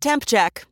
Temp 0.00 0.24
check. 0.26 0.64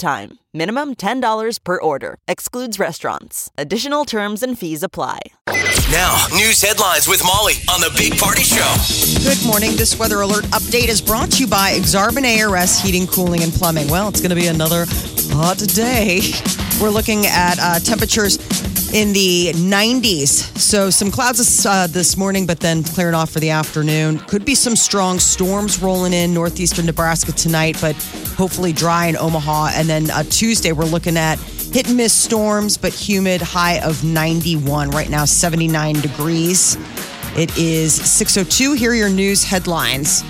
time. 0.00 0.38
Minimum 0.52 0.96
$10 0.96 1.62
per 1.62 1.80
order. 1.80 2.16
Excludes 2.26 2.78
restaurants. 2.80 3.50
Additional 3.56 4.04
terms 4.04 4.42
and 4.42 4.58
fees 4.58 4.82
apply. 4.82 5.20
Now, 5.92 6.26
news 6.32 6.60
headlines 6.60 7.06
with 7.06 7.22
Molly 7.24 7.54
on 7.72 7.80
the 7.80 7.94
Big 7.96 8.18
Party 8.18 8.42
Show. 8.42 8.74
Good 9.22 9.46
morning. 9.46 9.76
This 9.76 9.96
weather 9.96 10.20
alert 10.22 10.44
update 10.46 10.88
is 10.88 11.00
brought 11.00 11.30
to 11.32 11.44
you 11.44 11.46
by 11.46 11.72
Exarban 11.72 12.24
ARS 12.24 12.80
Heating, 12.80 13.06
Cooling, 13.06 13.42
and 13.44 13.52
Plumbing. 13.52 13.88
Well, 13.88 14.08
it's 14.08 14.20
going 14.20 14.30
to 14.30 14.36
be 14.36 14.48
another 14.48 14.86
hot 15.32 15.58
day. 15.58 16.20
We're 16.80 16.88
looking 16.88 17.26
at 17.26 17.58
uh, 17.60 17.78
temperatures 17.78 18.38
in 18.94 19.12
the 19.12 19.52
90s. 19.54 20.56
So 20.58 20.88
some 20.88 21.10
clouds 21.10 21.66
uh, 21.66 21.86
this 21.88 22.16
morning, 22.16 22.46
but 22.46 22.58
then 22.60 22.82
clearing 22.82 23.14
off 23.14 23.30
for 23.30 23.38
the 23.38 23.50
afternoon. 23.50 24.18
Could 24.20 24.46
be 24.46 24.54
some 24.54 24.74
strong 24.74 25.18
storms 25.18 25.82
rolling 25.82 26.14
in 26.14 26.32
northeastern 26.32 26.86
Nebraska 26.86 27.32
tonight, 27.32 27.76
but 27.82 27.94
hopefully 28.34 28.72
dry 28.72 29.06
in 29.06 29.16
Omaha. 29.16 29.72
And 29.74 29.90
then 29.90 30.10
uh, 30.10 30.22
Tuesday, 30.22 30.72
we're 30.72 30.86
looking 30.86 31.18
at 31.18 31.38
hit 31.38 31.88
and 31.88 31.98
miss 31.98 32.14
storms, 32.14 32.78
but 32.78 32.94
humid 32.94 33.42
high 33.42 33.80
of 33.80 34.02
91. 34.02 34.90
Right 34.90 35.10
now, 35.10 35.26
79 35.26 36.00
degrees. 36.00 36.78
It 37.36 37.56
is 37.58 37.92
602. 37.92 38.72
Here 38.72 38.90
are 38.90 38.94
your 38.94 39.10
news 39.10 39.44
headlines. 39.44 40.22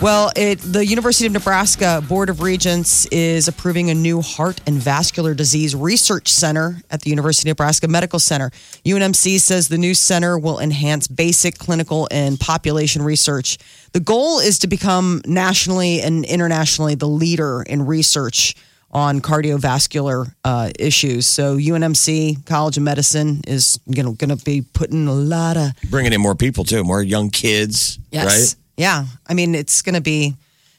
Well, 0.00 0.30
it, 0.36 0.60
the 0.60 0.86
University 0.86 1.26
of 1.26 1.32
Nebraska 1.32 2.04
Board 2.08 2.30
of 2.30 2.40
Regents 2.40 3.04
is 3.06 3.48
approving 3.48 3.90
a 3.90 3.94
new 3.94 4.22
heart 4.22 4.60
and 4.64 4.76
vascular 4.76 5.34
disease 5.34 5.74
research 5.74 6.28
center 6.28 6.76
at 6.88 7.02
the 7.02 7.10
University 7.10 7.50
of 7.50 7.54
Nebraska 7.56 7.88
Medical 7.88 8.20
Center. 8.20 8.50
UNMC 8.86 9.40
says 9.40 9.66
the 9.66 9.76
new 9.76 9.94
center 9.94 10.38
will 10.38 10.60
enhance 10.60 11.08
basic 11.08 11.58
clinical 11.58 12.06
and 12.12 12.38
population 12.38 13.02
research. 13.02 13.58
The 13.92 13.98
goal 13.98 14.38
is 14.38 14.60
to 14.60 14.68
become 14.68 15.20
nationally 15.26 16.00
and 16.00 16.24
internationally 16.24 16.94
the 16.94 17.08
leader 17.08 17.62
in 17.62 17.84
research 17.84 18.54
on 18.92 19.20
cardiovascular 19.20 20.32
uh, 20.44 20.70
issues. 20.78 21.26
So 21.26 21.56
UNMC 21.56 22.46
College 22.46 22.76
of 22.76 22.84
Medicine 22.84 23.40
is 23.48 23.80
going 23.92 24.16
to 24.16 24.36
be 24.44 24.62
putting 24.62 25.08
a 25.08 25.12
lot 25.12 25.56
of 25.56 25.72
Bringing 25.90 26.12
in 26.12 26.20
more 26.20 26.36
people 26.36 26.62
too, 26.62 26.84
more 26.84 27.02
young 27.02 27.30
kids, 27.30 27.98
Yes. 28.12 28.26
right? 28.26 28.54
Yeah. 28.78 29.04
I 29.26 29.34
mean, 29.34 29.54
it's 29.54 29.82
going 29.82 29.94
to 29.96 30.00
be 30.00 30.34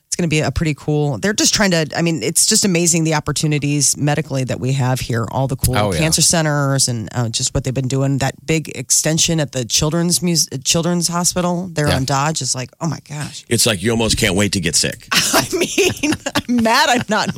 it's 0.07 0.15
going 0.15 0.27
to 0.27 0.33
be 0.33 0.39
a 0.39 0.49
pretty 0.49 0.73
cool. 0.73 1.19
They're 1.19 1.33
just 1.33 1.53
trying 1.53 1.69
to. 1.69 1.87
I 1.95 2.01
mean, 2.01 2.23
it's 2.23 2.47
just 2.47 2.65
amazing 2.65 3.03
the 3.03 3.13
opportunities 3.13 3.95
medically 3.95 4.43
that 4.45 4.59
we 4.59 4.73
have 4.73 4.99
here. 4.99 5.27
All 5.29 5.47
the 5.47 5.55
cool 5.55 5.77
Oh, 5.77 5.93
yeah. 5.93 5.99
cancer 5.99 6.23
centers 6.23 6.87
and 6.87 7.09
uh, 7.13 7.29
just 7.29 7.53
what 7.53 7.63
they've 7.63 7.73
been 7.75 7.87
doing. 7.87 8.17
That 8.17 8.33
big 8.43 8.75
extension 8.75 9.39
at 9.39 9.51
the 9.51 9.65
children's 9.65 10.23
muse- 10.23 10.49
Children's 10.63 11.09
Hospital 11.09 11.67
there 11.71 11.87
Yeah. 11.89 11.97
on 11.97 12.05
Dodge 12.05 12.41
is 12.41 12.55
like, 12.55 12.71
oh 12.81 12.87
my 12.87 12.97
gosh. 13.07 13.45
It's 13.49 13.67
like 13.67 13.83
you 13.83 13.91
almost 13.91 14.17
can't 14.17 14.35
wait 14.35 14.53
to 14.53 14.59
get 14.59 14.75
sick. 14.75 15.07
I 15.11 15.47
mean, 15.53 16.13
I'm 16.35 16.63
mad. 16.63 16.89
I'm 16.89 17.05
not 17.07 17.29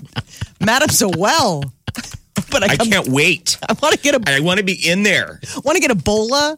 mad. 0.61 0.81
I'm 0.83 0.89
so 0.89 1.09
well, 1.17 1.63
but 2.51 2.63
I, 2.63 2.67
I 2.73 2.77
can't 2.77 3.09
wait. 3.09 3.57
I 3.67 3.73
want 3.81 3.95
to 3.95 3.99
get 4.01 4.15
a 4.15 4.21
I 4.33 4.39
want 4.39 4.59
to 4.59 4.63
be 4.63 4.79
in 4.89 5.03
there. 5.03 5.41
want 5.65 5.75
to 5.75 5.81
get 5.85 5.91
Ebola. 5.91 6.57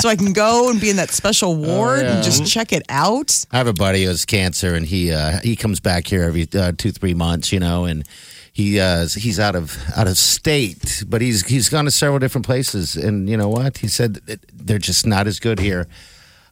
So 0.00 0.10
I 0.10 0.16
can 0.16 0.32
go 0.34 0.70
and 0.70 0.78
be 0.80 0.90
in 0.90 0.96
that 0.96 1.10
special 1.10 1.56
ward 1.56 2.00
and 2.00 2.22
just 2.22 2.46
check 2.46 2.72
it 2.72 2.82
out. 2.90 3.44
I 3.50 3.56
have 3.56 3.66
a 3.66 3.72
buddy 3.72 4.02
who 4.02 4.08
has 4.10 4.24
cancer, 4.26 4.74
and 4.74 4.84
he 4.86 5.10
uh, 5.12 5.40
he 5.42 5.56
comes 5.56 5.80
back 5.80 6.06
here 6.06 6.22
every 6.24 6.46
uh, 6.54 6.72
two 6.76 6.92
three 6.92 7.14
months, 7.14 7.50
you 7.50 7.60
know, 7.60 7.86
and 7.86 8.06
he 8.52 8.78
uh, 8.78 9.06
he's 9.08 9.40
out 9.40 9.56
of 9.56 9.76
out 9.96 10.06
of 10.06 10.18
state, 10.18 11.02
but 11.08 11.22
he's 11.22 11.46
he's 11.46 11.68
gone 11.70 11.86
to 11.86 11.90
several 11.90 12.18
different 12.18 12.44
places, 12.46 12.94
and 12.96 13.28
you 13.28 13.36
know 13.38 13.48
what? 13.48 13.78
He 13.78 13.88
said 13.88 14.14
that 14.26 14.40
they're 14.52 14.78
just 14.78 15.06
not 15.06 15.26
as 15.26 15.40
good 15.40 15.58
here. 15.58 15.86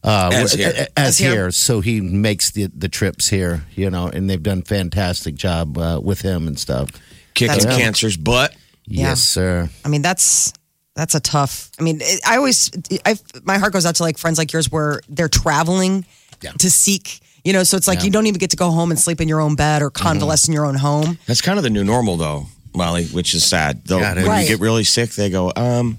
Uh, 0.02 0.30
As 0.34 0.52
here. 0.52 0.68
as 0.76 0.88
As 0.96 1.18
here. 1.18 1.30
here, 1.32 1.50
so 1.50 1.80
he 1.80 2.00
makes 2.02 2.50
the 2.50 2.66
the 2.66 2.88
trips 2.90 3.28
here, 3.28 3.64
you 3.74 3.88
know, 3.90 4.06
and 4.06 4.28
they've 4.28 4.42
done 4.42 4.60
fantastic 4.62 5.34
job 5.34 5.78
uh, 5.78 5.98
with 6.02 6.20
him 6.20 6.46
and 6.46 6.58
stuff. 6.58 6.90
Kicking 7.34 7.58
That's- 7.58 7.78
cancer's 7.78 8.16
butt. 8.18 8.54
Yeah. 8.86 9.08
Yes, 9.08 9.22
sir. 9.22 9.70
I 9.82 9.88
mean, 9.88 10.02
that's 10.02 10.52
that's 10.94 11.14
a 11.14 11.20
tough. 11.20 11.70
I 11.78 11.82
mean, 11.82 11.98
it, 12.00 12.20
I 12.26 12.36
always, 12.36 12.70
I 13.04 13.16
my 13.44 13.58
heart 13.58 13.72
goes 13.72 13.84
out 13.86 13.96
to 13.96 14.02
like 14.02 14.18
friends 14.18 14.38
like 14.38 14.52
yours 14.52 14.70
where 14.70 15.00
they're 15.08 15.28
traveling 15.28 16.04
Yeah. 16.40 16.52
to 16.52 16.70
seek. 16.70 17.20
You 17.44 17.52
know, 17.52 17.62
so 17.64 17.76
it's 17.76 17.86
like 17.88 17.98
Yeah. 17.98 18.04
you 18.06 18.10
don't 18.10 18.26
even 18.26 18.38
get 18.38 18.50
to 18.50 18.56
go 18.56 18.70
home 18.70 18.90
and 18.90 18.98
sleep 18.98 19.20
in 19.20 19.28
your 19.28 19.40
own 19.40 19.54
bed 19.54 19.82
or 19.82 19.90
convalesce 19.90 20.46
in 20.48 20.54
your 20.54 20.64
own 20.66 20.76
home. 20.76 21.18
That's 21.26 21.40
kind 21.42 21.58
of 21.58 21.62
the 21.62 21.70
new 21.70 21.84
normal, 21.84 22.16
though, 22.16 22.46
Molly, 22.74 23.04
which 23.06 23.34
is 23.34 23.44
sad. 23.44 23.82
Though, 23.84 23.98
Yeah, 23.98 24.18
it. 24.18 24.26
Right. 24.26 24.40
you 24.42 24.48
get 24.48 24.60
really 24.60 24.84
sick, 24.84 25.10
they 25.10 25.28
go, 25.30 25.52
um, 25.56 25.98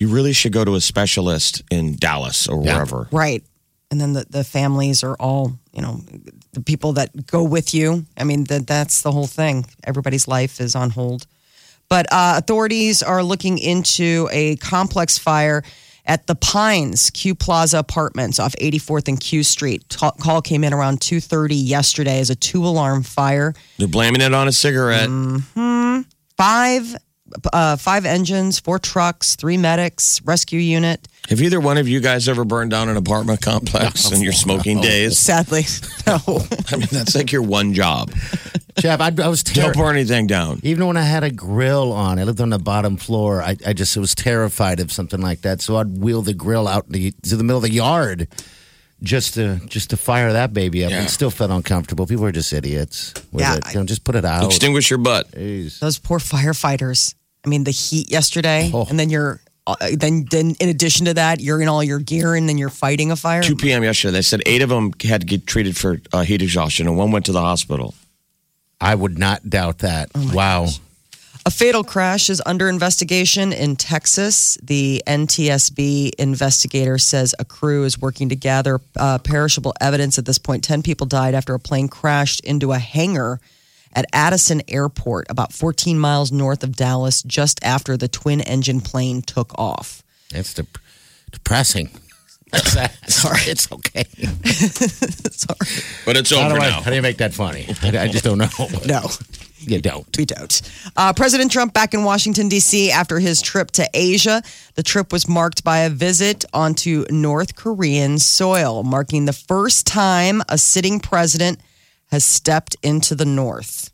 you 0.00 0.08
really 0.08 0.32
should 0.32 0.52
go 0.52 0.64
to 0.64 0.74
a 0.74 0.80
specialist 0.80 1.62
in 1.70 1.96
Dallas 1.96 2.48
or 2.48 2.64
Yeah. 2.64 2.72
wherever. 2.74 3.08
Right. 3.12 3.44
And 3.90 4.00
then 4.00 4.14
the, 4.14 4.26
the 4.28 4.42
families 4.42 5.04
are 5.04 5.14
all, 5.20 5.52
you 5.72 5.80
know, 5.82 6.00
the 6.52 6.60
people 6.60 6.94
that 6.94 7.26
go 7.26 7.42
with 7.44 7.72
you. 7.74 8.04
I 8.16 8.24
mean, 8.24 8.44
that 8.44 8.66
that's 8.66 9.02
the 9.02 9.12
whole 9.12 9.28
thing. 9.28 9.66
Everybody's 9.84 10.26
life 10.26 10.60
is 10.60 10.74
on 10.74 10.90
hold. 10.90 11.26
But 11.94 12.12
uh, 12.12 12.34
authorities 12.38 13.04
are 13.04 13.22
looking 13.22 13.56
into 13.56 14.28
a 14.32 14.56
complex 14.56 15.16
fire 15.16 15.62
at 16.04 16.26
the 16.26 16.34
Pines 16.34 17.10
Q 17.10 17.36
Plaza 17.36 17.78
Apartments 17.78 18.40
off 18.40 18.52
84th 18.60 19.06
and 19.06 19.20
Q 19.20 19.44
Street. 19.44 19.88
Ta- 19.88 20.10
call 20.10 20.42
came 20.42 20.64
in 20.64 20.74
around 20.74 20.98
2:30 20.98 21.50
yesterday 21.54 22.18
as 22.18 22.30
a 22.30 22.34
two-alarm 22.34 23.04
fire. 23.04 23.54
They're 23.78 23.86
blaming 23.86 24.22
it 24.22 24.34
on 24.34 24.48
a 24.48 24.52
cigarette. 24.52 25.08
Five 26.36 26.96
uh, 27.52 27.76
five 27.76 28.04
engines, 28.04 28.58
four 28.58 28.80
trucks, 28.80 29.36
three 29.36 29.56
medics, 29.56 30.20
rescue 30.22 30.58
unit. 30.58 31.06
Have 31.28 31.40
either 31.40 31.60
one 31.60 31.78
of 31.78 31.86
you 31.86 32.00
guys 32.00 32.28
ever 32.28 32.44
burned 32.44 32.72
down 32.72 32.88
an 32.88 32.96
apartment 32.96 33.40
complex 33.40 34.10
in 34.10 34.20
your 34.20 34.32
smoking 34.44 34.80
days? 34.80 35.16
Sadly, 35.16 35.62
no. 36.08 36.18
I 36.72 36.76
mean, 36.76 36.88
that's 36.90 37.14
like 37.14 37.30
your 37.30 37.42
one 37.42 37.72
job. 37.72 38.12
Jeff, 38.76 39.00
I, 39.00 39.12
I 39.22 39.28
was 39.28 39.42
Don't 39.42 39.54
terrified. 39.54 39.80
burn 39.80 39.96
anything 39.96 40.26
down. 40.26 40.60
Even 40.62 40.86
when 40.86 40.96
I 40.96 41.02
had 41.02 41.22
a 41.24 41.30
grill 41.30 41.92
on, 41.92 42.18
I 42.18 42.24
lived 42.24 42.40
on 42.40 42.50
the 42.50 42.58
bottom 42.58 42.96
floor. 42.96 43.40
I, 43.42 43.56
I 43.66 43.72
just 43.72 43.96
was 43.96 44.14
terrified 44.14 44.80
of 44.80 44.90
something 44.92 45.20
like 45.20 45.42
that. 45.42 45.60
So 45.60 45.76
I'd 45.76 45.98
wheel 45.98 46.22
the 46.22 46.34
grill 46.34 46.66
out 46.66 46.88
the, 46.88 47.12
to 47.22 47.36
the 47.36 47.44
middle 47.44 47.58
of 47.58 47.62
the 47.62 47.70
yard 47.70 48.26
just 49.02 49.34
to 49.34 49.60
just 49.66 49.90
to 49.90 49.96
fire 49.96 50.32
that 50.32 50.52
baby 50.54 50.84
up. 50.84 50.90
Yeah. 50.90 51.02
It 51.04 51.08
still 51.08 51.30
felt 51.30 51.50
uncomfortable. 51.50 52.06
People 52.06 52.24
are 52.24 52.32
just 52.32 52.52
idiots. 52.52 53.12
With 53.32 53.42
Yeah, 53.42 53.56
it. 53.56 53.64
You 53.74 53.80
know, 53.80 53.86
just 53.86 54.02
put 54.04 54.14
it 54.16 54.24
out. 54.24 54.44
Extinguish 54.46 54.90
your 54.90 54.98
butt. 54.98 55.30
Jeez. 55.32 55.78
those 55.78 55.98
poor 55.98 56.18
firefighters. 56.18 57.14
I 57.44 57.48
mean, 57.48 57.64
the 57.64 57.70
heat 57.70 58.10
yesterday, 58.10 58.70
Oh. 58.72 58.86
and 58.88 58.98
then 58.98 59.10
you're 59.10 59.40
uh, 59.66 59.76
then 59.92 60.24
then 60.30 60.54
in 60.60 60.68
addition 60.68 61.06
to 61.06 61.14
that, 61.14 61.40
you're 61.40 61.60
in 61.60 61.68
all 61.68 61.82
your 61.84 61.98
gear, 61.98 62.34
and 62.34 62.48
then 62.48 62.56
you're 62.58 62.70
fighting 62.70 63.10
a 63.10 63.16
fire. 63.16 63.42
2 63.42 63.56
p.m. 63.56 63.82
yesterday, 63.82 64.12
they 64.12 64.22
said 64.22 64.42
eight 64.46 64.62
of 64.62 64.68
them 64.70 64.92
had 65.02 65.20
to 65.22 65.26
get 65.26 65.46
treated 65.46 65.76
for 65.76 66.00
uh, 66.12 66.22
heat 66.22 66.42
exhaustion, 66.42 66.86
and 66.86 66.96
one 66.96 67.10
went 67.12 67.26
to 67.26 67.32
the 67.32 67.40
hospital. 67.40 67.94
I 68.80 68.94
would 68.94 69.18
not 69.18 69.48
doubt 69.48 69.78
that. 69.78 70.10
Oh 70.14 70.30
wow. 70.34 70.66
A 71.46 71.50
fatal 71.50 71.84
crash 71.84 72.30
is 72.30 72.40
under 72.46 72.70
investigation 72.70 73.52
in 73.52 73.76
Texas. 73.76 74.56
The 74.62 75.02
NTSB 75.06 76.12
investigator 76.18 76.96
says 76.96 77.34
a 77.38 77.44
crew 77.44 77.84
is 77.84 78.00
working 78.00 78.30
to 78.30 78.36
gather 78.36 78.80
uh, 78.96 79.18
perishable 79.18 79.74
evidence. 79.78 80.18
At 80.18 80.24
this 80.24 80.38
point, 80.38 80.64
ten 80.64 80.82
people 80.82 81.06
died 81.06 81.34
after 81.34 81.52
a 81.52 81.58
plane 81.58 81.88
crashed 81.88 82.40
into 82.40 82.72
a 82.72 82.78
hangar 82.78 83.40
at 83.92 84.06
Addison 84.12 84.62
Airport, 84.68 85.26
about 85.28 85.52
14 85.52 85.98
miles 85.98 86.32
north 86.32 86.64
of 86.64 86.76
Dallas, 86.76 87.22
just 87.22 87.62
after 87.62 87.96
the 87.96 88.08
twin-engine 88.08 88.80
plane 88.80 89.22
took 89.22 89.56
off. 89.58 90.02
That's 90.30 90.54
dep 90.54 90.78
depressing. 91.30 91.90
That's 92.54 92.72
sad. 92.72 92.90
Sorry. 93.10 93.40
It's 93.46 93.70
okay. 93.70 94.04
Sorry. 94.44 95.82
But 96.06 96.16
it's 96.16 96.30
How 96.34 96.46
over 96.46 96.56
do, 96.58 96.60
I, 96.64 96.70
now. 96.70 96.80
how 96.82 96.90
do 96.90 96.96
you 96.96 97.02
make 97.02 97.18
that 97.18 97.34
funny? 97.34 97.66
I, 97.82 98.04
I 98.04 98.08
just 98.08 98.24
don't 98.24 98.38
know. 98.38 98.48
No. 98.86 99.02
You 99.66 99.80
don't. 99.80 100.06
We 100.18 100.26
don't. 100.26 100.60
Uh, 100.94 101.14
President 101.14 101.50
Trump 101.50 101.72
back 101.72 101.94
in 101.94 102.04
Washington, 102.04 102.50
D.C. 102.50 102.90
after 102.90 103.18
his 103.18 103.40
trip 103.40 103.70
to 103.72 103.88
Asia. 103.94 104.42
The 104.74 104.82
trip 104.82 105.10
was 105.10 105.26
marked 105.26 105.64
by 105.64 105.78
a 105.80 105.90
visit 105.90 106.44
onto 106.52 107.06
North 107.08 107.56
Korean 107.56 108.18
soil, 108.18 108.82
marking 108.82 109.24
the 109.24 109.32
first 109.32 109.86
time 109.86 110.42
a 110.50 110.58
sitting 110.58 111.00
president 111.00 111.60
has 112.10 112.24
stepped 112.26 112.76
into 112.82 113.14
the 113.14 113.24
North. 113.24 113.90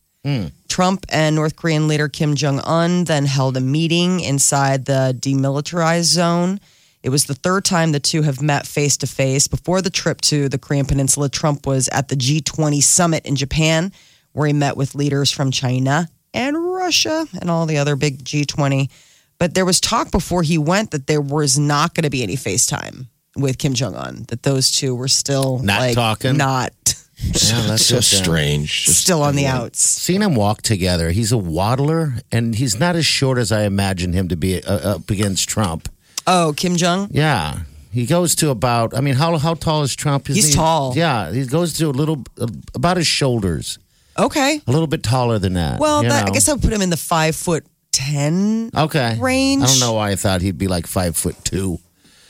Trump 0.69 1.07
and 1.09 1.35
North 1.37 1.55
Korean 1.57 1.89
leader 1.89 2.09
Kim 2.09 2.35
Jong 2.35 2.59
un 2.61 3.05
then 3.05 3.25
held 3.25 3.57
a 3.57 3.61
meeting 3.61 4.21
inside 4.21 4.85
the 4.85 5.17
demilitarized 5.19 6.03
zone. 6.13 6.61
It 7.03 7.09
was 7.09 7.25
the 7.25 7.35
third 7.35 7.65
time 7.65 7.93
the 7.93 8.01
two 8.01 8.23
have 8.23 8.43
met 8.43 8.67
face 8.67 8.97
to 8.99 9.07
face. 9.07 9.49
Before 9.49 9.81
the 9.81 9.91
trip 9.91 10.21
to 10.23 10.49
the 10.49 10.59
Korean 10.59 10.85
Peninsula, 10.87 11.29
Trump 11.29 11.67
was 11.67 11.89
at 11.89 12.09
the 12.09 12.17
G20 12.17 12.83
summit 12.83 13.25
in 13.25 13.37
Japan, 13.37 13.93
where 14.33 14.47
he 14.47 14.53
met 14.53 14.77
with 14.77 14.95
leaders 14.95 15.31
from 15.31 15.51
China 15.51 16.09
and 16.35 16.57
Russia 16.73 17.27
and 17.41 17.51
all 17.51 17.65
the 17.67 17.79
other 17.79 17.97
big 17.97 18.23
G20. 18.25 18.91
But 19.39 19.55
there 19.55 19.65
was 19.65 19.81
talk 19.81 20.11
before 20.11 20.43
he 20.43 20.59
went 20.59 20.91
that 20.91 21.07
there 21.07 21.23
was 21.23 21.59
not 21.59 21.95
going 21.95 22.05
to 22.05 22.11
be 22.11 22.23
any 22.23 22.37
FaceTime 22.37 23.07
with 23.37 23.57
Kim 23.57 23.73
Jong 23.73 23.95
Un. 23.97 24.25
That 24.29 24.43
those 24.43 24.71
two 24.71 24.95
were 24.95 25.09
still 25.09 25.59
Not 25.61 25.81
like, 25.81 25.95
talking? 25.95 26.37
not 26.37 26.73
Yeah, 27.23 27.33
That's 27.67 27.85
so 27.87 27.97
just, 27.97 28.13
uh, 28.15 28.17
strange. 28.23 28.85
Just- 28.87 29.01
still 29.03 29.23
on 29.23 29.37
the 29.37 29.47
outs. 29.47 29.81
Seen 29.81 30.23
him 30.23 30.35
walk 30.35 30.63
together. 30.63 31.11
He's 31.11 31.33
a 31.33 31.39
waddler, 31.39 32.15
and 32.33 32.55
he's 32.55 32.79
not 32.79 32.97
as 32.97 33.05
short 33.07 33.37
as 33.39 33.53
I 33.53 33.65
imagined 33.65 34.15
him 34.15 34.29
to 34.29 34.37
be 34.37 34.63
uh, 34.63 34.95
up 34.97 35.11
against 35.11 35.49
Trump. 35.49 35.89
Oh, 36.33 36.53
Kim 36.57 36.77
Jong. 36.77 37.09
Yeah, 37.11 37.61
he 37.93 38.07
goes 38.07 38.37
to 38.37 38.51
about. 38.51 38.95
I 38.97 39.01
mean, 39.01 39.15
how 39.17 39.37
how 39.39 39.55
tall 39.55 39.83
is 39.83 39.97
Trump? 39.97 40.31
Isn't 40.31 40.37
He's 40.37 40.49
he- 40.51 40.55
tall. 40.55 40.93
Yeah, 40.97 41.33
he 41.33 41.45
goes 41.45 41.73
to 41.79 41.87
a 41.89 41.91
little 42.01 42.23
uh, 42.41 42.47
about 42.75 42.97
his 42.99 43.07
shoulders, 43.09 43.79
Okay. 44.17 44.61
a 44.67 44.71
little 44.71 44.87
bit 44.87 45.03
taller 45.03 45.39
than 45.41 45.55
that. 45.55 45.81
Well, 45.81 46.03
you 46.05 46.09
that, 46.11 46.23
I 46.23 46.27
know? 46.27 46.33
guess 46.33 46.49
I 46.49 46.53
would 46.53 46.63
put 46.63 46.73
him 46.73 46.83
in 46.83 46.91
the 46.91 46.97
five 46.97 47.35
foot 47.35 47.65
ten 47.93 48.71
okay 48.77 49.17
range. 49.21 49.63
I 49.65 49.67
don't 49.67 49.81
know 49.81 49.95
why 49.95 50.11
I 50.13 50.17
thought 50.17 50.41
he'd 50.43 50.59
be 50.59 50.69
like 50.69 50.87
five 50.87 51.17
foot 51.17 51.35
two. 51.45 51.79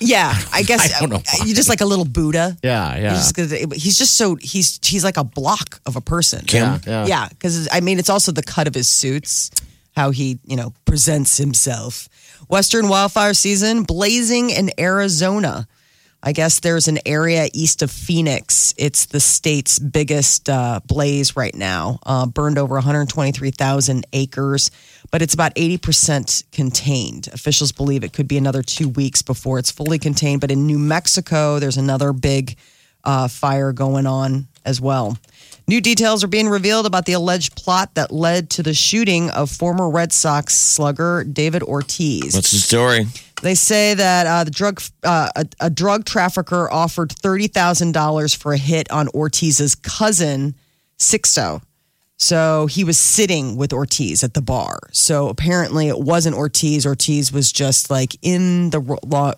Yeah, 0.02 0.32
I 0.50 0.62
guess 0.70 0.94
I 0.96 1.00
don't 1.00 1.10
know 1.10 1.18
why. 1.22 1.44
you 1.44 1.54
just 1.54 1.68
like 1.68 1.82
a 1.82 1.86
little 1.86 2.06
Buddha. 2.06 2.56
Yeah, 2.62 2.96
yeah, 2.96 3.10
He's 3.10 3.18
just, 3.30 3.36
gonna- 3.36 3.74
he's 3.76 3.98
just 3.98 4.16
so 4.16 4.36
he's 4.36 4.80
he's 4.82 5.04
like 5.04 5.18
a 5.18 5.24
block 5.24 5.80
of 5.84 5.96
a 5.96 6.00
person. 6.00 6.42
yeah, 6.48 6.78
yeah. 6.86 7.06
Yeah, 7.06 7.28
because 7.28 7.68
I 7.70 7.80
mean, 7.80 7.98
it's 7.98 8.08
also 8.08 8.32
the 8.32 8.42
cut 8.42 8.66
of 8.66 8.74
his 8.74 8.88
suits, 8.88 9.50
how 9.94 10.10
he 10.10 10.38
you 10.46 10.56
know 10.56 10.72
presents 10.86 11.36
himself. 11.36 12.08
Western 12.48 12.88
wildfire 12.88 13.34
season 13.34 13.82
blazing 13.82 14.50
in 14.50 14.70
Arizona. 14.78 15.66
I 16.22 16.32
guess 16.32 16.60
there's 16.60 16.86
an 16.86 16.98
area 17.06 17.48
east 17.54 17.80
of 17.80 17.90
Phoenix. 17.90 18.74
It's 18.76 19.06
the 19.06 19.20
state's 19.20 19.78
biggest 19.78 20.50
uh, 20.50 20.80
blaze 20.86 21.34
right 21.34 21.54
now. 21.54 21.98
Uh, 22.04 22.26
burned 22.26 22.58
over 22.58 22.74
123,000 22.74 24.06
acres, 24.12 24.70
but 25.10 25.22
it's 25.22 25.32
about 25.32 25.54
80% 25.54 26.50
contained. 26.52 27.28
Officials 27.28 27.72
believe 27.72 28.04
it 28.04 28.12
could 28.12 28.28
be 28.28 28.36
another 28.36 28.62
two 28.62 28.90
weeks 28.90 29.22
before 29.22 29.58
it's 29.58 29.70
fully 29.70 29.98
contained. 29.98 30.42
But 30.42 30.50
in 30.50 30.66
New 30.66 30.78
Mexico, 30.78 31.58
there's 31.58 31.78
another 31.78 32.12
big 32.12 32.58
uh, 33.02 33.28
fire 33.28 33.72
going 33.72 34.06
on 34.06 34.46
as 34.66 34.78
well. 34.78 35.16
New 35.70 35.80
details 35.80 36.24
are 36.24 36.26
being 36.26 36.48
revealed 36.48 36.84
about 36.84 37.06
the 37.06 37.12
alleged 37.12 37.54
plot 37.54 37.94
that 37.94 38.10
led 38.10 38.50
to 38.50 38.60
the 38.64 38.74
shooting 38.74 39.30
of 39.30 39.48
former 39.48 39.88
Red 39.88 40.12
Sox 40.12 40.52
slugger 40.52 41.22
David 41.22 41.62
Ortiz. 41.62 42.34
What's 42.34 42.50
the 42.50 42.56
story? 42.58 43.06
They 43.40 43.54
say 43.54 43.94
that 43.94 44.26
uh, 44.26 44.42
the 44.42 44.50
drug 44.50 44.82
uh, 45.04 45.28
a, 45.36 45.46
a 45.60 45.70
drug 45.70 46.06
trafficker 46.06 46.68
offered 46.68 47.12
thirty 47.12 47.46
thousand 47.46 47.92
dollars 47.92 48.34
for 48.34 48.52
a 48.52 48.58
hit 48.58 48.90
on 48.90 49.06
Ortiz's 49.14 49.76
cousin 49.76 50.56
Sixto. 50.98 51.62
So 52.16 52.66
he 52.66 52.82
was 52.82 52.98
sitting 52.98 53.56
with 53.56 53.72
Ortiz 53.72 54.24
at 54.24 54.34
the 54.34 54.42
bar. 54.42 54.80
So 54.90 55.28
apparently 55.28 55.86
it 55.86 56.00
wasn't 56.00 56.34
Ortiz. 56.34 56.84
Ortiz 56.84 57.32
was 57.32 57.52
just 57.52 57.90
like 57.90 58.16
in 58.22 58.70
the 58.70 58.80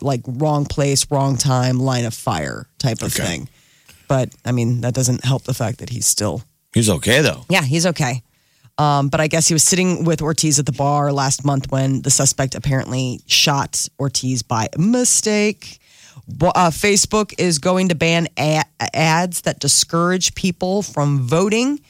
like 0.00 0.22
wrong 0.26 0.64
place, 0.64 1.06
wrong 1.10 1.36
time, 1.36 1.78
line 1.78 2.06
of 2.06 2.14
fire 2.14 2.68
type 2.78 3.02
of 3.02 3.14
Okay. 3.14 3.22
thing. 3.22 3.48
But 4.12 4.28
I 4.44 4.52
mean 4.52 4.82
that 4.82 4.92
doesn't 4.92 5.24
help 5.24 5.44
the 5.44 5.54
fact 5.54 5.78
that 5.78 5.88
he's 5.88 6.04
still 6.04 6.42
He's 6.74 6.90
okay 6.90 7.22
though. 7.22 7.46
yeah, 7.48 7.62
he's 7.62 7.86
okay. 7.86 8.22
Um, 8.76 9.08
but 9.08 9.20
I 9.20 9.26
guess 9.26 9.48
he 9.48 9.54
was 9.54 9.62
sitting 9.62 10.04
with 10.04 10.20
Ortiz 10.20 10.58
at 10.58 10.66
the 10.66 10.72
bar 10.72 11.12
last 11.12 11.46
month 11.46 11.72
when 11.72 12.02
the 12.02 12.10
suspect 12.10 12.54
apparently 12.54 13.20
shot 13.26 13.88
Ortiz 13.98 14.42
by 14.42 14.68
mistake. 14.76 15.78
Uh, 16.42 16.70
Facebook 16.70 17.32
is 17.38 17.58
going 17.58 17.88
to 17.88 17.94
ban 17.94 18.28
a- 18.38 18.64
ads 18.94 19.40
that 19.42 19.60
discourage 19.60 20.34
people 20.34 20.82
from 20.82 21.22
voting 21.22 21.80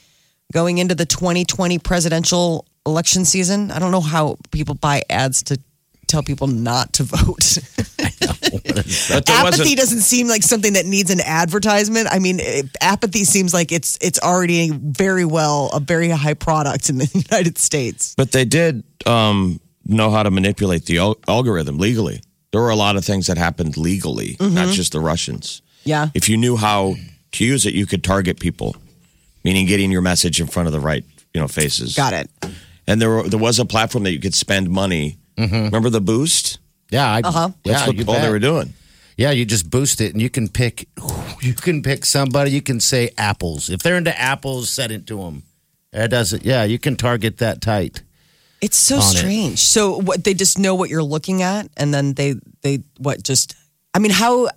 going 0.52 0.78
into 0.78 0.94
the 0.94 1.06
2020 1.06 1.80
presidential 1.80 2.66
election 2.86 3.24
season. 3.24 3.72
I 3.72 3.80
don't 3.80 3.90
know 3.90 4.00
how 4.00 4.36
people 4.52 4.76
buy 4.76 5.02
ads 5.10 5.42
to 5.44 5.58
tell 6.06 6.22
people 6.22 6.46
not 6.46 6.92
to 6.94 7.02
vote. 7.02 7.58
But 8.64 9.26
there 9.26 9.36
apathy 9.36 9.60
wasn't. 9.62 9.76
doesn't 9.78 10.00
seem 10.00 10.28
like 10.28 10.42
something 10.42 10.74
that 10.74 10.86
needs 10.86 11.10
an 11.10 11.20
advertisement. 11.20 12.08
I 12.10 12.18
mean, 12.18 12.38
it, 12.40 12.66
apathy 12.80 13.24
seems 13.24 13.52
like 13.54 13.72
it's 13.72 13.98
it's 14.00 14.18
already 14.20 14.70
very 14.70 15.24
well 15.24 15.70
a 15.72 15.80
very 15.80 16.08
high 16.10 16.34
product 16.34 16.88
in 16.90 16.98
the 16.98 17.08
United 17.30 17.58
States. 17.58 18.14
But 18.16 18.32
they 18.32 18.44
did 18.44 18.84
um, 19.06 19.60
know 19.84 20.10
how 20.10 20.22
to 20.22 20.30
manipulate 20.30 20.84
the 20.86 20.98
al- 20.98 21.18
algorithm 21.28 21.78
legally. 21.78 22.20
There 22.52 22.60
were 22.60 22.70
a 22.70 22.76
lot 22.76 22.96
of 22.96 23.04
things 23.04 23.26
that 23.28 23.38
happened 23.38 23.76
legally, 23.76 24.36
Mm-hmm. 24.38 24.54
not 24.54 24.68
just 24.74 24.92
the 24.92 25.00
Russians. 25.00 25.62
Yeah. 25.84 26.08
If 26.14 26.28
you 26.28 26.36
knew 26.36 26.56
how 26.56 26.94
to 27.32 27.44
use 27.44 27.64
it, 27.66 27.74
you 27.74 27.86
could 27.86 28.04
target 28.04 28.38
people, 28.38 28.76
meaning 29.42 29.66
getting 29.66 29.90
your 29.90 30.02
message 30.02 30.40
in 30.40 30.46
front 30.46 30.66
of 30.68 30.72
the 30.72 30.80
right, 30.80 31.04
you 31.34 31.40
know, 31.40 31.48
faces. 31.48 31.94
Got 31.96 32.12
it. 32.12 32.30
And 32.86 33.00
there 33.00 33.08
were, 33.10 33.22
there 33.28 33.38
was 33.40 33.58
a 33.58 33.64
platform 33.64 34.04
that 34.04 34.12
you 34.12 34.20
could 34.20 34.34
spend 34.34 34.68
money. 34.68 35.16
Remember 35.38 35.88
the 35.90 36.00
boost? 36.00 36.58
Yeah, 36.92 37.10
I, 37.10 37.20
Uh-huh. 37.24 37.50
yeah, 37.64 37.72
That's 37.72 37.86
what 37.88 37.96
you 37.96 38.04
all 38.06 38.20
they 38.20 38.30
were 38.30 38.38
doing. 38.38 38.74
Yeah, 39.16 39.30
you 39.32 39.44
just 39.44 39.68
boost 39.70 40.00
it, 40.00 40.12
and 40.12 40.22
you 40.22 40.30
can 40.30 40.48
pick. 40.48 40.86
You 41.42 41.54
can 41.54 41.82
pick 41.82 42.04
somebody. 42.04 42.52
You 42.52 42.62
can 42.62 42.78
say 42.78 43.10
apples. 43.18 43.68
If 43.68 43.82
they're 43.82 43.96
into 43.96 44.16
apples, 44.16 44.70
send 44.70 44.92
it 44.92 45.08
to 45.08 45.16
them. 45.16 45.42
It 45.92 46.06
does 46.06 46.32
it. 46.32 46.44
Yeah, 46.44 46.62
you 46.62 46.78
can 46.78 46.94
target 46.94 47.38
that 47.38 47.60
tight. 47.60 48.02
It's 48.60 48.76
so 48.76 48.98
On 48.98 49.00
it. 49.02 49.18
strange. 49.18 49.58
So 49.58 49.98
what 50.00 50.22
they 50.22 50.32
just 50.34 50.56
know 50.56 50.76
what 50.76 50.88
you're 50.88 51.02
looking 51.02 51.42
at, 51.42 51.66
and 51.76 51.92
then 51.92 52.14
they 52.14 52.36
they 52.62 52.84
what 52.98 53.24
just. 53.24 53.56
I 53.92 53.98
mean, 53.98 54.12
how 54.12 54.48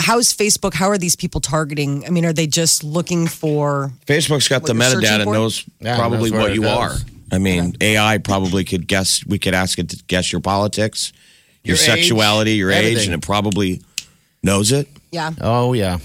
how's 0.00 0.32
Facebook? 0.34 0.72
How 0.74 0.88
are 0.88 0.96
these 0.98 1.14
people 1.16 1.40
targeting? 1.42 2.06
I 2.06 2.10
mean, 2.10 2.24
are 2.24 2.32
they 2.32 2.46
just 2.46 2.82
looking 2.82 3.26
for? 3.26 3.92
Facebook's 4.06 4.48
got 4.48 4.62
the 4.64 4.72
metadata, 4.72 5.26
knows 5.26 5.64
Yeah, 5.80 5.96
probably 5.98 6.30
knows 6.30 6.32
where 6.32 6.40
what 6.42 6.54
you 6.54 6.62
goes. 6.62 6.70
are. 6.70 6.94
I 7.30 7.38
mean, 7.38 7.76
AI 7.82 8.16
probably 8.18 8.64
could 8.64 8.86
guess. 8.86 9.24
We 9.26 9.38
could 9.38 9.54
ask 9.54 9.78
it 9.78 9.90
to 9.90 10.02
guess 10.06 10.32
your 10.32 10.40
politics, 10.40 11.12
your, 11.64 11.76
Your 11.76 11.82
age, 11.82 11.90
sexuality, 11.90 12.52
your 12.52 12.70
age, 12.70 13.04
and 13.06 13.14
it 13.14 13.22
probably 13.22 13.80
knows 14.42 14.72
it. 14.72 14.88
Yeah. 15.10 15.30
Oh 15.40 15.72
yeah, 15.74 15.98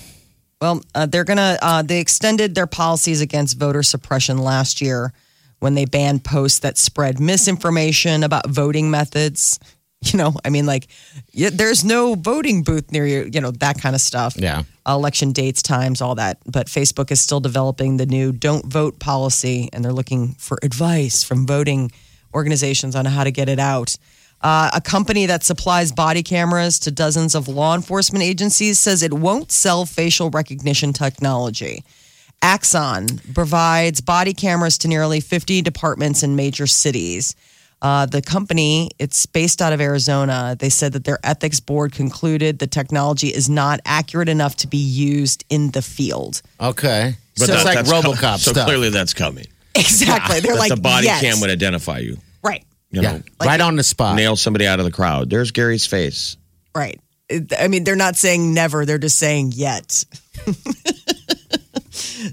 Well, 0.62 0.82
uh, 0.94 1.06
they're 1.06 1.24
gonna. 1.24 1.58
Uh, 1.62 1.82
they 1.82 2.00
extended 2.00 2.56
their 2.56 2.68
policies 2.68 3.22
against 3.22 3.58
voter 3.58 3.84
suppression 3.84 4.38
last 4.38 4.82
year 4.82 5.14
when 5.60 5.74
they 5.74 5.86
banned 5.86 6.24
posts 6.24 6.60
that 6.60 6.78
spread 6.78 7.20
misinformation 7.20 8.24
about 8.24 8.48
voting 8.50 8.92
methods. 8.92 9.60
You 10.04 10.20
know, 10.20 10.36
I 10.46 10.52
mean, 10.52 10.68
like, 10.68 10.88
yeah, 11.32 11.50
there's 11.52 11.84
no 11.84 12.14
voting 12.14 12.62
booth 12.62 12.92
near 12.92 13.08
you. 13.08 13.30
You 13.34 13.42
know, 13.42 13.50
that 13.50 13.82
kind 13.82 13.96
of 13.96 14.00
stuff. 14.02 14.36
Yeah. 14.38 14.62
election 14.88 15.32
dates, 15.32 15.64
times, 15.64 16.02
all 16.04 16.14
that. 16.16 16.38
But 16.46 16.68
Facebook 16.68 17.10
is 17.10 17.20
still 17.20 17.40
developing 17.40 17.98
the 17.98 18.06
new 18.06 18.32
"Don't 18.32 18.64
Vote" 18.68 19.00
policy, 19.00 19.70
and 19.74 19.84
they're 19.84 19.92
looking 19.92 20.36
for 20.38 20.60
advice 20.62 21.24
from 21.24 21.48
voting 21.48 21.92
organizations 22.32 22.96
on 22.96 23.06
how 23.06 23.24
to 23.24 23.32
get 23.32 23.50
it 23.50 23.58
out. 23.58 23.98
Uh, 24.42 24.70
a 24.74 24.82
company 24.82 25.26
that 25.26 25.44
supplies 25.44 25.92
body 25.92 26.22
cameras 26.22 26.78
to 26.80 26.92
dozens 26.92 27.34
of 27.34 27.48
law 27.48 27.74
enforcement 27.76 28.24
agencies 28.24 28.78
says 28.78 29.02
it 29.02 29.14
won't 29.14 29.52
sell 29.52 29.86
facial 29.86 30.30
recognition 30.30 30.94
technology. 30.94 31.84
Axon 32.42 33.08
provides 33.34 34.00
body 34.00 34.34
cameras 34.34 34.78
to 34.80 34.88
nearly 34.88 35.20
50 35.20 35.62
departments 35.64 36.22
in 36.22 36.36
major 36.36 36.68
cities. 36.68 37.36
Uh, 37.82 38.06
the 38.06 38.22
company, 38.22 38.90
it's 39.00 39.26
based 39.26 39.62
out 39.62 39.74
of 39.74 39.82
Arizona. 39.82 40.56
They 40.58 40.70
said 40.70 40.94
that 40.94 41.04
their 41.04 41.20
ethics 41.24 41.60
board 41.60 41.92
concluded 41.94 42.60
the 42.60 42.68
technology 42.68 43.28
is 43.28 43.50
not 43.50 43.80
accurate 43.86 44.30
enough 44.30 44.56
to 44.58 44.68
be 44.68 44.78
used 44.78 45.46
in 45.50 45.72
the 45.72 45.82
field. 45.82 46.42
okay. 46.60 47.16
But 47.38 47.48
So- 47.48 47.54
it's 47.54 47.66
like 47.66 47.76
That's 47.76 47.92
com- 47.92 48.04
RoboCop 48.04 48.40
so 48.40 48.52
stuff. 48.52 48.66
clearly 48.66 48.90
that's 48.90 49.14
coming. 49.14 49.46
Exactly. 49.76 50.40
They're 50.40 50.54
That 50.54 50.60
like 50.60 50.70
the 50.70 50.78
body 50.82 51.06
yes. 51.06 51.22
cam 51.22 51.40
would 51.40 51.52
identify 51.52 52.00
you. 52.00 52.18
You 52.92 53.02
yeah, 53.02 53.18
know, 53.18 53.24
right 53.44 53.60
on 53.60 53.76
the 53.76 53.84
spot. 53.84 54.16
nail 54.16 54.36
somebody 54.36 54.66
out 54.66 54.80
of 54.80 54.86
the 54.86 54.92
crowd. 54.92 55.30
There's 55.30 55.52
Gary's 55.52 55.86
face. 55.86 56.38
Right. 56.76 57.00
I 57.60 57.68
mean, 57.68 57.84
they're 57.84 57.98
not 57.98 58.16
saying 58.16 58.54
never, 58.54 58.86
they're 58.86 58.98
just 58.98 59.20
saying 59.20 59.52
yet. 59.56 60.06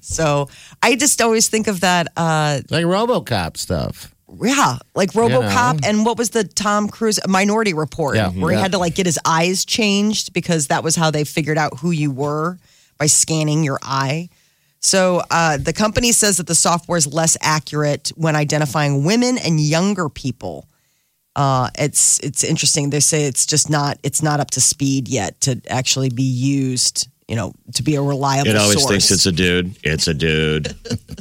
so 0.02 0.48
I 0.82 0.96
just 0.96 1.20
always 1.20 1.48
think 1.48 1.66
of 1.66 1.80
that. 1.80 2.08
Uh, 2.16 2.60
like 2.70 2.84
RoboCop 2.84 3.56
stuff. 3.56 4.14
yeah, 4.42 4.78
like 4.94 5.12
Robocop 5.12 5.84
and 5.84 6.04
what 6.04 6.18
was 6.18 6.30
the 6.30 6.44
Tom 6.44 6.88
Cruise 6.88 7.18
Minority 7.26 7.74
Report, 7.74 8.16
Yeah. 8.16 8.30
where 8.30 8.52
he 8.54 8.58
had 8.60 8.72
to 8.72 8.78
like 8.78 8.94
get 8.94 9.06
his 9.06 9.18
eyes 9.24 9.64
changed 9.64 10.32
because 10.32 10.68
that 10.68 10.82
was 10.84 10.96
how 10.96 11.10
they 11.10 11.24
figured 11.24 11.58
out 11.58 11.78
who 11.78 11.90
you 11.90 12.10
were 12.10 12.58
by 12.98 13.06
scanning 13.06 13.64
your 13.64 13.78
eye. 13.82 14.28
So 14.84 15.22
uh, 15.30 15.56
the 15.56 15.72
company 15.72 16.12
says 16.12 16.36
that 16.36 16.46
the 16.46 16.54
software 16.54 16.98
is 16.98 17.06
less 17.06 17.38
accurate 17.40 18.12
when 18.16 18.36
identifying 18.36 19.02
women 19.02 19.38
and 19.38 19.58
younger 19.58 20.10
people. 20.10 20.68
Uh, 21.34 21.70
it's 21.78 22.20
it's 22.20 22.44
interesting. 22.44 22.90
They 22.90 23.00
say 23.00 23.24
it's 23.24 23.46
just 23.46 23.70
not 23.70 23.98
it's 24.02 24.22
not 24.22 24.40
up 24.40 24.50
to 24.52 24.60
speed 24.60 25.08
yet 25.08 25.40
to 25.42 25.58
actually 25.68 26.10
be 26.10 26.22
used. 26.22 27.08
You 27.28 27.36
know, 27.36 27.54
to 27.72 27.82
be 27.82 27.94
a 27.94 28.02
reliable. 28.02 28.50
It 28.50 28.56
always 28.56 28.80
source. 28.80 28.90
thinks 28.90 29.10
it's 29.10 29.24
a 29.24 29.32
dude. 29.32 29.74
It's 29.82 30.06
a 30.06 30.12
dude. 30.12 30.76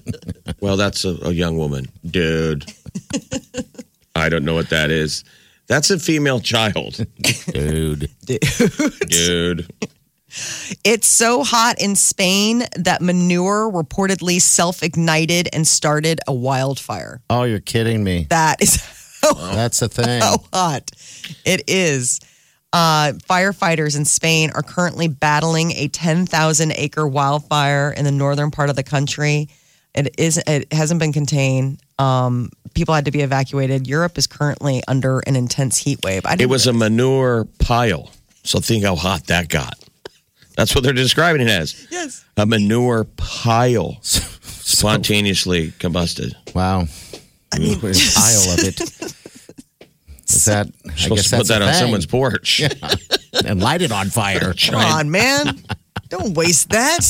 well, 0.60 0.76
that's 0.76 1.06
a, 1.06 1.18
a 1.22 1.32
young 1.32 1.58
woman. 1.58 1.86
Dude. 2.06 2.66
I 4.14 4.28
don't 4.28 4.44
know 4.44 4.54
what 4.54 4.70
that 4.72 4.92
is. 4.92 5.24
That's 5.68 5.90
a 5.90 5.98
female 5.98 6.42
child. 6.42 7.00
Dude. 7.54 8.10
Dude. 9.08 9.68
It's 10.84 11.08
so 11.08 11.44
hot 11.44 11.80
in 11.80 11.96
Spain 11.96 12.64
that 12.76 13.02
manure 13.02 13.72
reportedly 13.72 14.42
self 14.42 14.82
ignited 14.84 15.48
and 15.54 15.68
started 15.68 16.20
a 16.28 16.34
wildfire. 16.34 17.22
Oh, 17.30 17.44
you're 17.44 17.60
kidding 17.60 18.04
me. 18.04 18.28
That 18.30 18.62
is 18.62 18.82
That's 19.38 19.82
a 19.82 19.88
thing. 19.90 20.22
how 20.22 20.44
hot 20.52 20.92
it 21.46 21.64
is. 21.68 22.20
Uh, 22.74 23.14
firefighters 23.30 23.96
in 23.96 24.04
Spain 24.04 24.50
are 24.56 24.64
currently 24.64 25.08
battling 25.08 25.72
a 25.74 25.88
10,000 25.90 26.72
acre 26.76 27.08
wildfire 27.08 27.94
in 27.96 28.04
the 28.04 28.12
northern 28.12 28.50
part 28.50 28.72
of 28.72 28.76
the 28.76 28.84
country. 28.84 29.50
It 29.94 30.16
is. 30.18 30.42
It 30.48 30.74
hasn't 30.74 31.00
been 31.00 31.14
contained. 31.14 31.80
Um, 32.00 32.50
people 32.74 32.96
had 32.96 33.06
to 33.06 33.12
be 33.12 33.22
evacuated. 33.22 33.88
Europe 33.88 34.18
is 34.18 34.26
currently 34.26 34.82
under 34.88 35.20
an 35.20 35.36
intense 35.36 35.78
heat 35.78 36.00
wave. 36.04 36.26
I 36.26 36.34
It 36.34 36.38
didn't 36.38 36.50
was 36.50 36.66
a 36.66 36.74
manure 36.74 37.46
pile. 37.60 38.10
So 38.44 38.60
think 38.60 38.84
how 38.84 38.96
hot 38.96 39.28
that 39.28 39.50
got. 39.50 39.78
That's 40.56 40.74
what 40.76 40.84
they're 40.84 40.94
describing 40.94 41.42
it 41.42 41.50
as. 41.50 41.88
yes. 41.92 42.24
A 42.38 42.46
manure 42.46 43.06
pile 43.18 43.98
spontaneously 44.02 45.72
combusted. 45.80 46.34
Wow. 46.54 46.88
I 47.54 47.60
mean, 47.60 47.78
a 47.78 47.82
pile 47.82 47.90
of 47.92 48.60
it. 48.60 48.82
Is 50.30 50.46
that? 50.46 50.68
I 50.88 50.96
Supposed 50.96 51.10
guess 51.10 51.30
to 51.30 51.38
put 51.38 51.48
that's 51.48 51.50
that 51.50 51.62
a 51.62 51.66
on 51.66 51.72
thing. 51.74 51.80
someone's 51.82 52.06
porch. 52.08 52.62
and 53.46 53.62
light 53.62 53.82
it 53.84 53.92
on 53.92 54.10
fire. 54.10 54.54
Come 54.60 54.76
on, 54.76 55.12
man. 55.12 55.60
Don't 56.10 56.34
waste 56.36 56.70
that. 56.70 57.06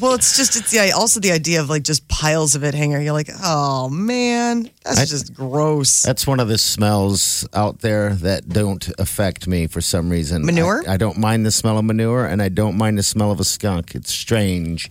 Well, 0.00 0.14
it's 0.14 0.36
just 0.36 0.54
it's 0.56 0.70
the 0.70 0.92
also 0.92 1.18
the 1.18 1.32
idea 1.32 1.60
of 1.60 1.68
like 1.68 1.82
just 1.82 2.06
piles 2.08 2.54
of 2.54 2.62
it 2.62 2.72
hanging. 2.74 3.02
You're 3.02 3.12
like, 3.12 3.30
oh 3.42 3.88
man, 3.88 4.70
that's 4.84 4.98
I- 5.00 5.04
just 5.04 5.34
gross. 5.34 6.02
That's 6.02 6.26
one 6.26 6.38
of 6.40 6.48
the 6.48 6.58
smells 6.58 7.46
out 7.52 7.80
there 7.80 8.14
that 8.14 8.48
don't 8.48 8.88
affect 8.98 9.46
me 9.48 9.66
for 9.66 9.80
some 9.80 10.08
reason. 10.08 10.44
Manure? 10.44 10.84
I, 10.88 10.94
I 10.94 10.96
don't 10.96 11.18
mind 11.18 11.44
the 11.44 11.50
smell 11.50 11.78
of 11.78 11.84
manure, 11.84 12.26
and 12.26 12.40
I 12.40 12.48
don't 12.48 12.76
mind 12.76 12.96
the 12.98 13.02
smell 13.02 13.30
of 13.32 13.40
a 13.40 13.44
skunk. 13.44 13.94
It's 13.94 14.12
strange. 14.12 14.90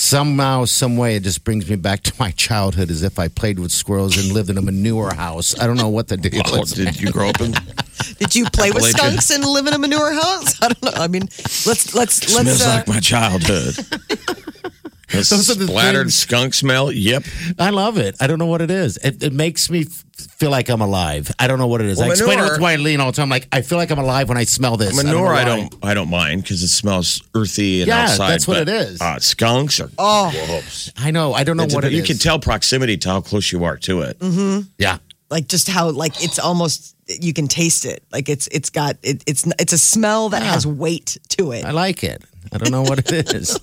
Somehow, 0.00 0.64
some 0.64 0.96
way, 0.96 1.16
it 1.16 1.24
just 1.24 1.42
brings 1.42 1.68
me 1.68 1.74
back 1.74 2.02
to 2.04 2.12
my 2.20 2.30
childhood, 2.30 2.88
as 2.88 3.02
if 3.02 3.18
I 3.18 3.26
played 3.26 3.58
with 3.58 3.72
squirrels 3.72 4.16
and 4.16 4.32
lived 4.32 4.48
in 4.48 4.56
a 4.56 4.62
manure 4.62 5.12
house. 5.12 5.58
I 5.58 5.66
don't 5.66 5.76
know 5.76 5.88
what 5.88 6.06
the 6.06 6.16
deal 6.16 6.40
Oh, 6.46 6.62
is. 6.62 6.70
did 6.70 7.00
you 7.00 7.10
grow 7.10 7.28
up 7.30 7.40
in? 7.40 7.52
Did 8.20 8.34
you 8.36 8.44
play 8.46 8.70
with 8.70 8.84
Appalachian. 8.84 9.20
skunks 9.20 9.30
and 9.32 9.44
live 9.44 9.66
in 9.66 9.74
a 9.74 9.78
manure 9.78 10.12
house? 10.12 10.54
I 10.62 10.68
don't 10.68 10.82
know. 10.84 10.92
I 10.94 11.08
mean, 11.08 11.22
let's 11.22 11.66
let's 11.66 11.94
let's. 11.94 12.32
Smells 12.32 12.62
uh, 12.62 12.68
like 12.68 12.86
my 12.88 13.00
childhood. 13.00 13.74
A 15.10 15.16
Those 15.16 15.50
are 15.50 15.54
the 15.54 15.66
splattered 15.66 16.06
things- 16.06 16.14
skunk 16.16 16.54
smell. 16.54 16.92
Yep. 16.92 17.24
I 17.58 17.70
love 17.70 17.96
it. 17.98 18.16
I 18.20 18.26
don't 18.26 18.38
know 18.38 18.46
what 18.46 18.60
it 18.60 18.70
is. 18.70 18.98
It, 18.98 19.22
it 19.22 19.32
makes 19.32 19.70
me 19.70 19.82
f- 19.82 20.04
feel 20.36 20.50
like 20.50 20.68
I'm 20.68 20.80
alive. 20.82 21.30
I 21.38 21.46
don't 21.46 21.58
know 21.58 21.66
what 21.66 21.80
it 21.80 21.86
is. 21.86 21.98
Well, 21.98 22.08
I 22.08 22.10
explain 22.10 22.38
it 22.38 22.42
manure- 22.42 22.58
with 22.60 22.60
Wileen 22.60 22.98
all 22.98 23.10
the 23.10 23.16
time. 23.16 23.22
I'm 23.24 23.30
like, 23.30 23.48
I 23.50 23.62
feel 23.62 23.78
like 23.78 23.90
I'm 23.90 23.98
alive 23.98 24.28
when 24.28 24.36
I 24.36 24.44
smell 24.44 24.76
this. 24.76 24.94
Manure, 25.02 25.32
I 25.32 25.40
I 25.40 25.44
don't, 25.44 25.74
I 25.82 25.94
don't, 25.94 26.10
mind 26.10 26.42
because 26.42 26.62
it 26.62 26.68
smells 26.68 27.22
earthy 27.34 27.80
and 27.80 27.88
Yeah, 27.88 28.02
outside. 28.02 28.30
that's 28.32 28.46
what 28.46 28.66
but, 28.66 28.68
it 28.68 28.74
is. 28.74 29.00
Uh, 29.00 29.18
skunks 29.18 29.80
are. 29.80 29.90
Oh. 29.98 30.30
gross. 30.46 30.92
I 30.96 31.10
know. 31.10 31.32
I 31.32 31.42
don't 31.44 31.56
know 31.56 31.62
It's- 31.64 31.74
what 31.74 31.84
it 31.84 31.92
you 31.92 32.02
is. 32.02 32.06
can 32.06 32.18
tell 32.18 32.38
proximity 32.38 32.96
to 32.98 33.08
how 33.08 33.20
close 33.22 33.50
you 33.50 33.64
are 33.64 33.76
to 33.78 34.02
it. 34.02 34.18
Mm-hmm. 34.18 34.68
Yeah. 34.78 34.98
like 35.30 35.48
just 35.48 35.68
how 35.68 35.90
like 35.90 36.22
it's 36.22 36.38
almost 36.38 36.96
you 37.06 37.32
can 37.32 37.48
taste 37.48 37.84
it. 37.86 38.02
Like 38.12 38.28
it's 38.28 38.46
it's 38.48 38.68
got 38.70 38.96
it, 39.02 39.22
it's 39.26 39.46
it's 39.58 39.72
a 39.72 39.78
smell 39.78 40.28
that 40.30 40.42
Yeah. 40.42 40.52
has 40.52 40.66
weight 40.66 41.16
to 41.30 41.52
it. 41.52 41.64
I 41.64 41.70
like 41.70 42.04
it. 42.04 42.22
I 42.52 42.58
don't 42.58 42.70
know 42.70 42.82
what 42.82 42.98
it 43.12 43.34
is. 43.34 43.58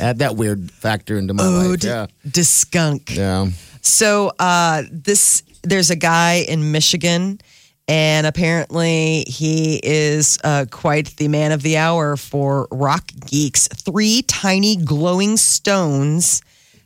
Add 0.00 0.18
that 0.20 0.36
weird 0.36 0.70
factor 0.70 1.18
into 1.18 1.34
my 1.34 1.46
life. 1.46 1.66
Ode 1.66 1.84
Yeah. 1.84 2.06
to 2.32 2.44
skunk. 2.44 3.16
Yeah. 3.16 3.48
So 3.80 4.32
uh, 4.38 4.82
this 4.90 5.42
there's 5.62 5.90
a 5.90 5.96
guy 5.96 6.44
in 6.48 6.72
Michigan, 6.72 7.40
and 7.86 8.26
apparently 8.26 9.24
he 9.26 9.80
is 9.82 10.38
uh, 10.44 10.66
quite 10.70 11.16
the 11.16 11.28
man 11.28 11.52
of 11.52 11.62
the 11.62 11.76
hour 11.76 12.16
for 12.16 12.68
rock 12.70 13.10
geeks. 13.26 13.68
Three 13.68 14.22
tiny 14.22 14.76
glowing 14.76 15.36
stones 15.36 16.42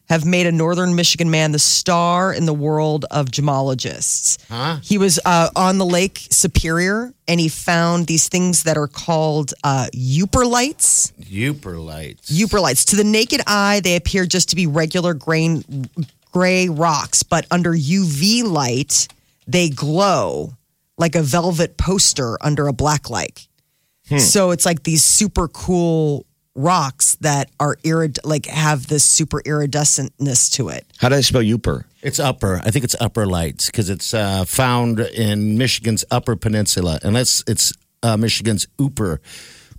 have 0.08 0.24
made 0.26 0.46
a 0.46 0.52
northern 0.52 0.94
Michigan 0.94 1.30
man 1.30 1.52
the 1.52 1.58
star 1.58 2.34
in 2.34 2.44
the 2.44 2.52
world 2.52 3.06
of 3.10 3.26
gemologists. 3.26 4.38
He 4.82 4.98
was 4.98 5.18
uh, 5.24 5.48
on 5.56 5.78
the 5.78 5.86
Lake 5.86 6.26
Superior, 6.30 7.14
and 7.26 7.40
he 7.40 7.48
found 7.48 8.06
these 8.06 8.28
things 8.28 8.64
that 8.64 8.76
are 8.76 8.88
called 8.88 9.54
uh, 9.64 9.86
Yooperlites. 9.94 11.12
Uper 11.30 11.82
lights. 11.82 12.30
Yooperlites. 12.30 12.84
To 12.90 12.96
the 12.96 13.04
naked 13.04 13.40
eye, 13.46 13.80
they 13.82 13.96
appear 13.96 14.26
just 14.26 14.50
to 14.50 14.56
be 14.56 14.66
regular 14.66 15.14
grain, 15.14 15.64
gray 16.30 16.68
rocks, 16.68 17.22
but 17.22 17.46
under 17.50 17.72
UV 17.72 18.44
light, 18.44 19.08
they 19.46 19.68
glow 19.70 20.52
like 20.98 21.14
a 21.14 21.22
velvet 21.22 21.76
poster 21.78 22.36
under 22.44 22.68
a 22.68 22.72
black 22.72 23.08
light. 23.08 23.46
So 24.18 24.50
it's 24.50 24.66
like 24.66 24.82
these 24.82 25.02
super 25.02 25.48
cool 25.48 26.26
rocks 26.54 27.16
that 27.16 27.50
are 27.58 27.76
irid- 27.84 28.18
like 28.24 28.46
have 28.46 28.86
this 28.88 29.04
super 29.04 29.40
iridescentness 29.42 30.50
to 30.52 30.68
it. 30.68 30.86
How 30.98 31.08
do 31.08 31.16
I 31.16 31.20
spell 31.20 31.42
Yooper? 31.42 31.84
It's 32.02 32.18
upper. 32.18 32.60
I 32.64 32.70
think 32.70 32.84
it's 32.84 32.96
upper 33.00 33.26
lights 33.26 33.66
because 33.66 33.88
it's 33.88 34.12
uh, 34.12 34.44
found 34.44 35.00
in 35.00 35.56
Michigan's 35.56 36.04
Upper 36.10 36.36
Peninsula, 36.36 36.98
unless 37.02 37.44
it's 37.46 37.72
uh, 38.02 38.16
Michigan's 38.16 38.66
Upper 38.78 39.20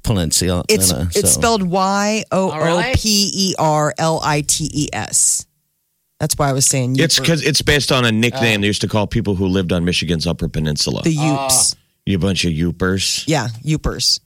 Peninsula. 0.03 0.63
It's 0.69 0.91
Uh, 0.91 1.07
it's 1.15 1.31
spelled 1.31 1.63
Y 1.63 2.23
O 2.31 2.51
O 2.51 2.57
really? 2.57 2.93
P 2.95 3.31
E 3.33 3.55
R 3.59 3.93
L 3.97 4.21
I 4.23 4.41
T 4.41 4.69
E 4.73 4.87
S. 4.93 5.45
That's 6.19 6.37
why 6.37 6.49
I 6.49 6.53
was 6.53 6.65
saying 6.65 6.95
It's 6.99 7.19
because 7.19 7.43
it's 7.45 7.61
based 7.61 7.91
on 7.91 8.05
a 8.05 8.11
nickname 8.11 8.61
they 8.61 8.67
used 8.67 8.81
to 8.81 8.87
call 8.87 9.07
people 9.07 9.35
who 9.35 9.47
lived 9.47 9.73
on 9.73 9.83
Michigan's 9.83 10.25
Upper 10.25 10.47
Peninsula. 10.47 11.01
the 11.03 11.15
Upes. 11.17 11.75
you 12.05 12.17
bunch 12.17 12.45
of 12.45 12.51
Yoopers. 12.53 13.25
Yeah, 13.27 13.49
Yoopers. 13.63 14.21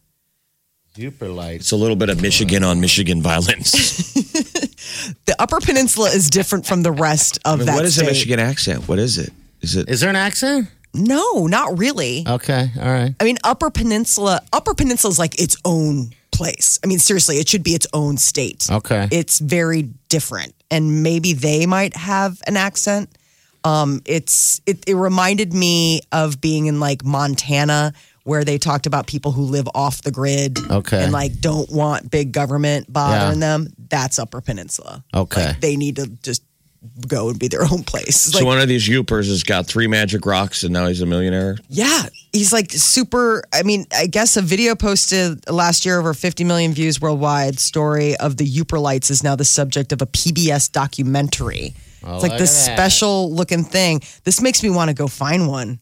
Upper 1.00 1.30
lights. 1.30 1.66
It's 1.66 1.72
a 1.72 1.76
little 1.76 1.96
bit 1.96 2.10
of 2.10 2.22
Michigan 2.22 2.64
on 2.64 2.80
Michigan 2.82 3.22
violence. 3.22 4.16
The 5.26 5.36
Upper 5.40 5.60
Peninsula 5.60 6.10
is 6.10 6.30
different 6.30 6.66
from 6.66 6.82
the 6.84 6.92
rest 6.92 7.40
of 7.46 7.56
I 7.56 7.58
mean, 7.58 7.66
that 7.68 7.76
what 7.76 7.86
is 7.86 7.96
state. 7.96 8.06
a 8.06 8.08
Michigan 8.08 8.40
accent? 8.40 8.88
What 8.88 9.00
is 9.00 9.18
it? 9.18 9.32
Is 9.62 9.76
it? 9.76 9.90
Is 9.90 10.00
there 10.00 10.10
an 10.10 10.16
accent? 10.16 10.70
No, 10.94 11.48
not 11.48 11.78
really. 11.78 12.24
Okay. 12.28 12.70
All 12.80 12.92
right. 12.92 13.14
I 13.20 13.24
mean, 13.24 13.38
Upper 13.44 13.70
Peninsula. 13.70 14.42
Upper 14.54 14.74
Peninsula 14.74 15.12
is 15.12 15.20
like 15.20 15.40
its 15.42 15.58
own 15.66 16.12
place. 16.32 16.80
I 16.84 16.88
mean, 16.88 17.00
seriously, 17.00 17.36
it 17.38 17.48
should 17.50 17.64
be 17.64 17.72
its 17.72 17.88
own 17.94 18.18
state. 18.18 18.68
Okay. 18.72 19.08
It's 19.12 19.40
very 19.40 19.84
different, 20.10 20.56
and 20.72 21.04
maybe 21.04 21.34
they 21.34 21.66
might 21.66 21.96
have 21.96 22.42
an 22.48 22.58
accent. 22.58 23.10
Um, 23.64 24.02
it's 24.06 24.62
it, 24.66 24.84
it 24.88 24.96
reminded 24.96 25.54
me 25.54 26.02
of 26.12 26.40
being 26.40 26.68
in 26.68 26.80
like 26.80 27.04
Montana, 27.04 27.94
where 28.28 28.44
they 28.44 28.58
talked 28.58 28.86
about 28.86 29.08
people 29.08 29.32
who 29.32 29.44
live 29.44 29.70
off 29.74 30.02
the 30.02 30.12
grid, 30.12 30.60
Okay. 30.70 31.02
and 31.02 31.14
like 31.14 31.40
don't 31.40 31.72
want 31.72 32.12
big 32.12 32.34
government 32.34 32.92
bothering 32.92 33.40
Yeah. 33.40 33.58
them. 33.58 33.74
That's 33.90 34.20
Upper 34.20 34.42
Peninsula. 34.42 35.02
Okay. 35.14 35.46
Like, 35.48 35.62
they 35.62 35.78
need 35.78 35.96
to 35.96 36.08
just 36.24 36.42
go 37.08 37.30
and 37.30 37.40
be 37.40 37.48
their 37.48 37.64
own 37.64 37.84
place. 37.84 38.20
so 38.20 38.38
Like, 38.40 38.46
one 38.46 38.60
of 38.60 38.68
these 38.68 38.88
Yoopers 38.88 39.28
has 39.30 39.44
got 39.44 39.66
three 39.66 39.88
magic 39.88 40.26
rocks, 40.26 40.64
and 40.64 40.74
now 40.74 40.88
he's 40.88 41.00
a 41.00 41.06
millionaire. 41.06 41.58
Yeah, 41.70 42.04
he's 42.34 42.52
like 42.52 42.72
super. 42.74 43.44
I 43.54 43.64
mean, 43.64 43.86
I 43.94 44.08
guess 44.08 44.36
a 44.36 44.42
video 44.42 44.76
posted 44.76 45.50
last 45.50 45.86
year 45.86 45.98
over 45.98 46.14
50 46.14 46.44
million 46.44 46.74
views 46.74 47.00
worldwide. 47.00 47.60
Story 47.62 48.18
of 48.18 48.36
the 48.36 48.46
Yooperlites 48.46 49.10
is 49.10 49.24
now 49.24 49.38
the 49.38 49.46
subject 49.46 49.94
of 49.94 50.02
a 50.02 50.06
PBS 50.06 50.70
documentary. 50.70 51.74
it's 52.06 52.24
like 52.24 52.38
this 52.38 52.52
special 52.66 53.32
looking 53.34 53.64
thing. 53.64 54.02
This 54.26 54.42
makes 54.42 54.62
me 54.64 54.70
want 54.70 54.90
to 54.90 54.94
go 54.94 55.08
find 55.08 55.48
one, 55.48 55.80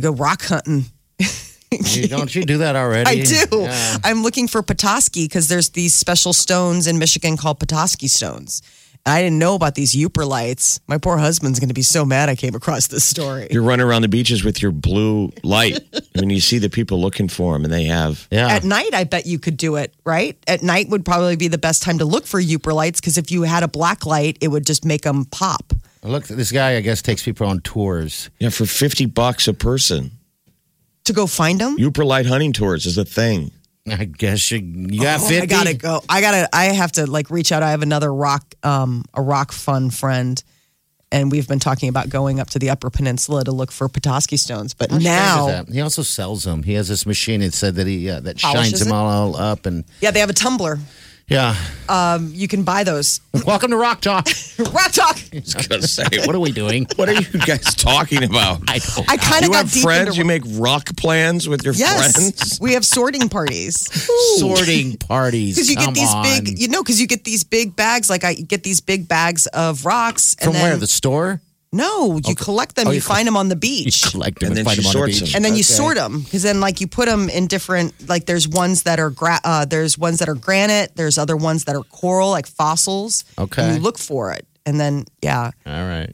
go 0.00 0.12
rock 0.12 0.40
hunting. 0.44 0.86
You- 1.70 2.08
don't 2.08 2.34
you 2.34 2.44
do 2.44 2.58
that 2.58 2.76
already? 2.76 3.20
I 3.20 3.24
do. 3.24 3.60
Yeah. 3.62 3.96
I'm 4.04 4.22
looking 4.22 4.48
for 4.48 4.62
Petoskey 4.62 5.24
because 5.24 5.48
there's 5.48 5.70
these 5.70 5.94
special 5.94 6.32
stones 6.32 6.86
in 6.86 6.98
Michigan 6.98 7.36
called 7.36 7.60
Petoskey 7.60 8.08
stones. 8.08 8.62
And 9.06 9.14
I 9.14 9.22
didn't 9.22 9.38
know 9.38 9.54
about 9.54 9.74
these 9.74 9.94
Yooperlites. 9.94 10.80
My 10.86 10.98
poor 10.98 11.16
husband's 11.18 11.60
going 11.60 11.68
to 11.68 11.74
be 11.74 11.82
so 11.82 12.04
mad 12.04 12.28
I 12.28 12.34
came 12.36 12.54
across 12.54 12.88
this 12.88 13.04
story. 13.04 13.48
You're 13.50 13.62
running 13.62 13.86
around 13.86 14.02
the 14.02 14.08
beaches 14.08 14.44
with 14.44 14.60
your 14.60 14.72
blue 14.72 15.30
light. 15.42 15.78
I 16.16 16.20
mean, 16.20 16.30
you 16.30 16.40
see 16.40 16.58
the 16.58 16.68
people 16.68 17.00
looking 17.00 17.28
for 17.28 17.52
them, 17.52 17.64
and 17.64 17.72
they 17.72 17.84
have. 17.84 18.26
Yeah. 18.30 18.48
At 18.48 18.64
night, 18.64 18.92
I 18.92 19.04
bet 19.04 19.24
you 19.24 19.38
could 19.38 19.56
do 19.56 19.76
it, 19.76 19.94
right? 20.04 20.36
At 20.46 20.62
night 20.62 20.88
would 20.88 21.04
probably 21.04 21.36
be 21.36 21.48
the 21.48 21.58
best 21.58 21.82
time 21.82 21.98
to 21.98 22.04
look 22.04 22.26
for 22.26 22.40
Yooperlites 22.40 22.96
because 22.96 23.16
if 23.18 23.30
you 23.30 23.42
had 23.42 23.62
a 23.62 23.68
black 23.68 24.04
light, 24.04 24.36
it 24.40 24.48
would 24.48 24.66
just 24.66 24.84
make 24.84 25.02
them 25.02 25.24
pop. 25.26 25.72
Look, 26.02 26.24
this 26.26 26.52
guy, 26.52 26.76
I 26.76 26.80
guess, 26.80 27.00
takes 27.02 27.22
people 27.22 27.46
on 27.46 27.60
tours. 27.60 28.30
Yeah, 28.38 28.50
for 28.50 28.66
50 28.66 29.06
bucks 29.06 29.48
a 29.48 29.54
person. 29.54 30.10
To 31.08 31.14
go 31.14 31.26
find 31.26 31.58
them? 31.58 31.78
Yooperlite 31.78 32.26
hunting 32.26 32.52
tours 32.52 32.84
is 32.84 32.98
a 32.98 33.04
thing. 33.04 33.50
I 33.90 34.04
guess 34.04 34.50
you, 34.50 34.58
you 34.58 35.00
got 35.00 35.20
Oh, 35.22 35.28
50. 35.28 35.40
I 35.42 35.46
gotta 35.46 35.74
go. 35.74 36.02
I 36.06 36.20
gotta. 36.20 36.48
I 36.54 36.66
have 36.66 36.92
to 36.92 37.06
like 37.06 37.30
reach 37.30 37.50
out. 37.50 37.62
I 37.62 37.70
have 37.70 37.80
another 37.80 38.12
rock, 38.12 38.44
um, 38.62 39.04
a 39.14 39.22
rock 39.22 39.50
fun 39.52 39.88
friend, 39.88 40.42
and 41.10 41.32
we've 41.32 41.48
been 41.48 41.60
talking 41.60 41.88
about 41.88 42.10
going 42.10 42.40
up 42.40 42.50
to 42.50 42.58
the 42.58 42.68
Upper 42.68 42.90
Peninsula 42.90 43.42
to 43.44 43.52
look 43.52 43.72
for 43.72 43.88
Petoskey 43.88 44.36
stones. 44.36 44.74
But 44.74 44.90
How 44.90 44.98
now, 44.98 45.64
he 45.64 45.80
also 45.80 46.02
sells 46.02 46.44
them. 46.44 46.62
He 46.62 46.74
has 46.74 46.88
this 46.88 47.06
machine. 47.06 47.40
It 47.40 47.54
said 47.54 47.76
that 47.76 47.86
he 47.86 48.10
uh, 48.10 48.20
that 48.20 48.38
shines 48.38 48.78
them 48.78 48.88
it? 48.88 48.94
all 48.94 49.34
up, 49.34 49.64
and 49.64 49.84
yeah, 50.02 50.10
they 50.10 50.20
have 50.20 50.28
a 50.30 50.34
tumbler. 50.34 50.78
Yeah. 51.28 51.54
Um, 51.90 52.30
you 52.34 52.48
can 52.48 52.62
buy 52.62 52.84
those. 52.84 53.20
Welcome 53.46 53.70
to 53.72 53.76
Rock 53.76 54.00
Talk. 54.00 54.26
Rock 54.58 54.92
Talk. 54.92 55.18
I 55.34 55.40
was 55.40 55.54
gonna 55.54 55.82
say, 55.82 56.04
what 56.24 56.34
are 56.34 56.38
we 56.40 56.52
doing? 56.52 56.86
what 56.96 57.10
are 57.10 57.12
you 57.20 57.38
guys 57.40 57.74
talking 57.74 58.22
about? 58.24 58.62
I 58.66 58.78
don't 58.78 59.10
I 59.10 59.18
kind 59.18 59.42
of 59.44 59.48
You 59.48 59.52
got 59.52 59.56
have 59.66 59.72
deep 59.72 59.82
friends. 59.82 60.08
into 60.08 60.18
You 60.20 60.24
make 60.24 60.42
rock 60.52 60.96
plans 60.96 61.46
with 61.46 61.64
your 61.64 61.74
Yes, 61.74 62.12
friends. 62.12 62.58
we 62.62 62.72
have 62.72 62.84
sorting 62.84 63.28
parties. 63.28 63.76
sorting 64.38 64.96
parties. 64.96 65.56
Because 65.56 65.68
you 65.68 65.76
get 65.76 65.84
Come 65.84 65.94
these 65.94 66.14
on. 66.14 66.22
big, 66.22 66.58
you 66.58 66.68
know, 66.68 66.82
because 66.82 66.98
you 66.98 67.06
get 67.06 67.24
these 67.24 67.44
big 67.44 67.76
bags. 67.76 68.08
Like 68.08 68.24
I 68.24 68.32
get 68.32 68.62
these 68.62 68.80
big 68.80 69.06
bags 69.06 69.46
of 69.48 69.84
rocks. 69.84 70.34
And 70.40 70.44
From 70.44 70.52
then, 70.54 70.62
where? 70.62 70.76
The 70.78 70.86
store? 70.86 71.42
No, 71.72 72.18
you 72.24 72.34
collect 72.34 72.76
them. 72.76 72.86
Oh, 72.88 72.90
you, 72.90 72.96
you 72.96 73.00
find 73.02 73.26
them 73.28 73.36
on 73.36 73.48
the 73.48 73.54
You 73.54 73.60
beach. 73.84 74.10
collect 74.10 74.40
them 74.40 74.48
And 74.52 74.58
and, 74.58 74.58
then 74.58 74.64
find 74.64 74.76
she 74.76 74.82
them 74.82 74.88
on 74.88 74.92
the 74.92 74.98
sorts 74.98 75.20
beach. 75.20 75.32
them. 75.32 75.36
and 75.36 75.44
then 75.44 75.52
you 75.52 75.58
Okay. 75.60 75.74
sort 75.80 75.96
them 75.96 76.20
because 76.22 76.42
then 76.42 76.60
like 76.60 76.80
you 76.80 76.86
put 76.86 77.06
them 77.08 77.28
in 77.28 77.46
different 77.46 77.92
like 78.08 78.24
there's 78.26 78.48
ones 78.48 78.84
that 78.84 78.98
are 78.98 79.10
gra- 79.10 79.40
uh, 79.44 79.64
there's 79.66 79.98
ones 79.98 80.18
that 80.20 80.28
are 80.30 80.34
granite 80.34 80.96
there's 80.96 81.18
other 81.18 81.36
ones 81.36 81.64
that 81.64 81.76
are 81.76 81.82
coral 81.84 82.30
like 82.30 82.46
fossils 82.46 83.24
Okay. 83.38 83.62
and 83.62 83.76
you 83.76 83.80
look 83.82 83.98
for 83.98 84.32
it 84.32 84.46
and 84.64 84.80
then 84.80 85.04
yeah 85.22 85.50
All 85.66 85.86
right. 85.86 86.10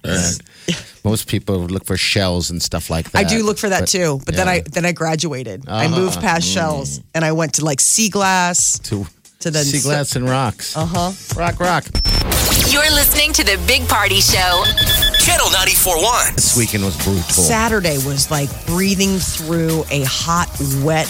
Most 1.05 1.29
people 1.29 1.57
look 1.67 1.85
for 1.85 1.97
shells 1.97 2.51
and 2.51 2.61
stuff 2.63 2.91
like 2.91 3.11
that. 3.13 3.19
i 3.19 3.25
do 3.29 3.45
look 3.45 3.59
for 3.59 3.69
that 3.69 3.81
But- 3.83 3.89
too 3.91 4.21
but 4.27 4.35
then 4.35 4.49
i 4.49 4.61
then 4.73 4.85
i 4.85 4.93
graduated 4.93 5.69
i 5.69 5.87
Uh-huh. 5.87 6.01
moved 6.01 6.19
past 6.21 6.47
shells 6.49 7.01
and 7.15 7.25
i 7.25 7.31
went 7.31 7.55
to 7.55 7.65
like 7.65 7.81
sea 7.81 8.09
glass 8.09 8.79
to 8.91 9.07
to 9.41 9.51
then 9.51 9.65
sea 9.65 9.81
glass 9.83 10.17
and 10.17 10.27
rocks. 10.29 10.75
Uh 10.75 10.87
huh. 10.87 11.13
Rock, 11.37 11.61
rock. 11.61 11.85
You're 12.73 12.91
listening 12.95 13.35
to 13.35 13.45
the 13.45 13.59
Big 13.67 13.87
Party 13.89 14.21
Show. 14.23 14.65
Channel 15.19 15.47
94.1. 15.47 16.35
This 16.35 16.57
weekend 16.57 16.85
was 16.85 16.97
brutal. 17.03 17.23
saturday 17.23 17.97
was 18.05 18.31
like 18.31 18.49
breathing 18.67 19.19
through 19.19 19.85
a 19.91 20.05
hot 20.05 20.49
wet 20.83 21.07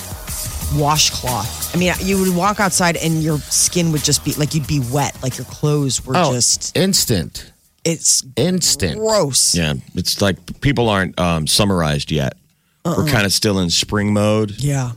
washcloth 0.76 1.74
i 1.74 1.78
mean 1.78 1.92
you 2.00 2.18
would 2.18 2.34
walk 2.34 2.58
outside 2.58 2.96
and 2.96 3.22
your 3.22 3.38
skin 3.38 3.92
would 3.92 4.02
just 4.02 4.24
be 4.24 4.32
like 4.34 4.54
you'd 4.54 4.66
be 4.66 4.80
wet 4.92 5.16
like 5.22 5.36
your 5.36 5.44
clothes 5.46 6.04
were 6.04 6.14
Oh, 6.16 6.32
just 6.32 6.76
instant, 6.76 7.52
it's 7.84 8.22
instant. 8.36 8.98
gross 8.98 9.54
Yeah, 9.54 9.74
it's 9.94 10.20
like 10.22 10.60
people 10.60 10.88
aren't 10.88 11.18
um, 11.20 11.46
summarized 11.46 12.10
yet. 12.10 12.36
We're 12.84 13.06
kind 13.08 13.24
of 13.26 13.32
still 13.32 13.58
in 13.60 13.70
spring 13.70 14.12
mode. 14.12 14.52
yeah 14.58 14.92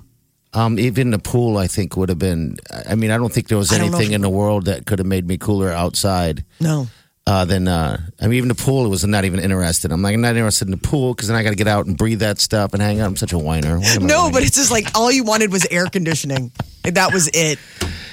Um, 0.54 0.78
even 0.80 1.12
the 1.12 1.20
pool, 1.20 1.58
I 1.58 1.68
think, 1.68 1.96
would 1.98 2.10
have 2.10 2.20
been. 2.20 2.58
I 2.90 2.96
mean, 2.96 3.12
I 3.12 3.18
don't 3.18 3.32
think 3.32 3.48
there 3.50 3.58
was 3.58 3.72
I 3.72 3.78
don't 3.78 3.92
know 3.92 3.98
anything 3.98 4.12
if- 4.14 4.16
in 4.16 4.22
the 4.22 4.30
world 4.30 4.66
that 4.66 4.86
could 4.86 5.00
have 5.00 5.06
made 5.08 5.28
me 5.28 5.38
cooler 5.38 5.72
outside. 5.72 6.44
no 6.60 6.88
Uh, 7.28 7.44
than 7.44 7.68
uh, 7.68 8.00
I 8.22 8.28
mean, 8.28 8.36
even 8.38 8.48
the 8.48 8.56
pool 8.56 8.90
was 8.90 9.04
not 9.04 9.26
even 9.26 9.42
interested. 9.42 9.92
I'm 9.92 10.02
like, 10.02 10.14
I'm 10.14 10.22
not 10.22 10.38
interested 10.38 10.66
in 10.70 10.72
the 10.72 10.78
pool 10.78 11.14
because 11.14 11.28
then 11.28 11.36
I 11.36 11.44
got 11.44 11.50
to 11.50 11.58
get 11.58 11.68
out 11.68 11.86
and 11.86 11.98
breathe 11.98 12.20
that 12.20 12.40
stuff 12.40 12.72
and 12.72 12.82
hang 12.82 13.02
out. 13.02 13.08
I'm 13.08 13.18
such 13.18 13.34
a 13.34 13.38
whiner. 13.38 13.78
Why 13.80 13.86
am 13.96 14.04
I 14.04 14.06
No, 14.06 14.32
but 14.32 14.44
it's 14.44 14.56
just 14.56 14.72
like 14.72 14.88
all 14.96 15.12
you 15.12 15.26
wanted 15.26 15.52
was 15.52 15.68
air 15.70 15.88
conditioning. 15.88 16.54
And 16.86 16.96
that 16.96 17.12
was 17.12 17.30
it. 17.34 17.60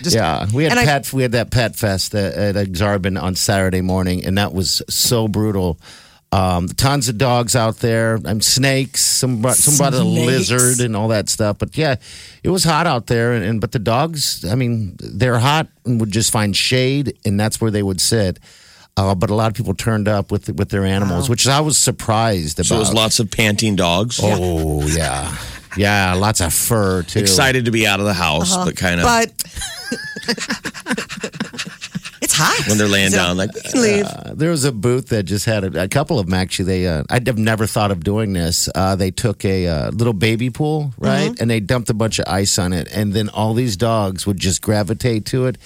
Just, 0.03 0.17
Yeah, 0.17 0.47
we 0.53 0.65
had 0.65 0.77
I- 0.79 1.03
we 1.13 1.23
had 1.23 1.31
that 1.31 1.53
pet 1.53 1.77
fest 1.77 2.13
at, 2.17 2.35
at 2.35 2.55
Exarban 2.57 3.21
on 3.23 3.37
Saturday 3.37 3.83
morning, 3.83 4.25
and 4.27 4.37
that 4.37 4.53
was 4.53 4.83
so 4.89 5.29
brutal. 5.29 5.79
Um, 6.33 6.67
tons 6.67 7.09
of 7.09 7.17
dogs 7.17 7.55
out 7.55 7.77
there. 7.77 8.19
I'm 8.25 8.41
snakes. 8.41 9.01
Some 9.01 9.43
brought, 9.43 9.55
some 9.55 9.77
brought 9.77 9.95
a 9.95 10.03
lizard 10.03 10.85
and 10.85 10.97
all 10.97 11.07
that 11.09 11.29
stuff. 11.29 11.59
But 11.59 11.79
yeah, 11.79 11.95
it 12.43 12.51
was 12.51 12.65
hot 12.65 12.89
out 12.89 13.07
there, 13.07 13.35
and, 13.35 13.45
and 13.45 13.61
but 13.61 13.71
the 13.71 13.79
dogs. 13.79 14.45
I 14.45 14.57
mean, 14.57 14.97
they're 14.99 15.39
hot 15.39 15.69
and 15.87 16.01
would 16.01 16.11
just 16.11 16.33
find 16.33 16.57
shade, 16.57 17.17
and 17.25 17.39
that's 17.39 17.61
where 17.61 17.71
they 17.71 17.85
would 17.85 18.01
sit. 18.01 18.41
Uh, 18.97 19.15
but 19.15 19.29
a 19.29 19.35
lot 19.35 19.49
of 19.49 19.55
people 19.55 19.75
turned 19.75 20.07
up 20.07 20.31
with 20.31 20.49
with 20.57 20.69
their 20.69 20.85
animals, 20.85 21.29
which 21.29 21.49
I 21.49 21.61
was 21.61 21.77
surprised 21.77 22.59
about. 22.61 22.67
So 22.67 22.77
there's 22.77 22.95
lots 22.95 23.19
of 23.19 23.31
panting 23.31 23.75
dogs. 23.77 24.21
Oh 24.23 24.87
yeah, 24.87 25.37
yeah, 25.77 26.15
lots 26.15 26.41
of 26.41 26.55
fur 26.55 27.03
too. 27.03 27.19
Excited 27.19 27.65
to 27.65 27.71
be 27.73 27.87
out 27.89 27.99
of 27.99 28.07
the 28.07 28.15
house, 28.15 28.57
but 28.57 28.77
kind 28.77 29.01
of 29.01 29.07
but 29.07 29.33
it's 32.23 32.33
hot. 32.35 32.69
when 32.69 32.79
they're 32.79 32.89
laying 32.89 33.11
So, 33.11 33.17
down, 33.17 33.37
like 33.37 33.55
you 33.55 33.63
can 33.63 33.83
leave. 33.83 34.05
Uh, 34.07 34.35
there 34.35 34.51
was 34.51 34.65
a 34.65 34.73
booth 34.73 35.09
that 35.09 35.25
just 35.25 35.45
had 35.45 35.65
a, 35.65 35.83
a 35.85 35.89
couple 35.89 36.19
of 36.19 36.27
them 36.27 36.35
actually. 36.35 36.67
They 36.67 36.87
uh, 36.87 37.03
I'd 37.11 37.27
have 37.27 37.39
never 37.39 37.67
thought 37.67 37.91
of 37.91 38.05
doing 38.05 38.33
this. 38.33 38.69
Uh, 38.75 38.95
they 38.97 39.11
took 39.11 39.45
a 39.45 39.67
uh, 39.67 39.91
little 39.91 40.13
baby 40.13 40.51
pool, 40.51 40.93
right, 40.99 41.33
and 41.41 41.51
they 41.51 41.61
dumped 41.61 41.91
a 41.91 41.95
bunch 41.95 42.19
of 42.21 42.27
ice 42.29 42.59
on 42.59 42.73
it, 42.73 42.89
and 42.95 43.13
then 43.13 43.29
all 43.29 43.55
these 43.55 43.77
dogs 43.77 44.27
would 44.27 44.39
just 44.39 44.63
gravitate 44.63 45.27
to 45.27 45.47
it 45.47 45.59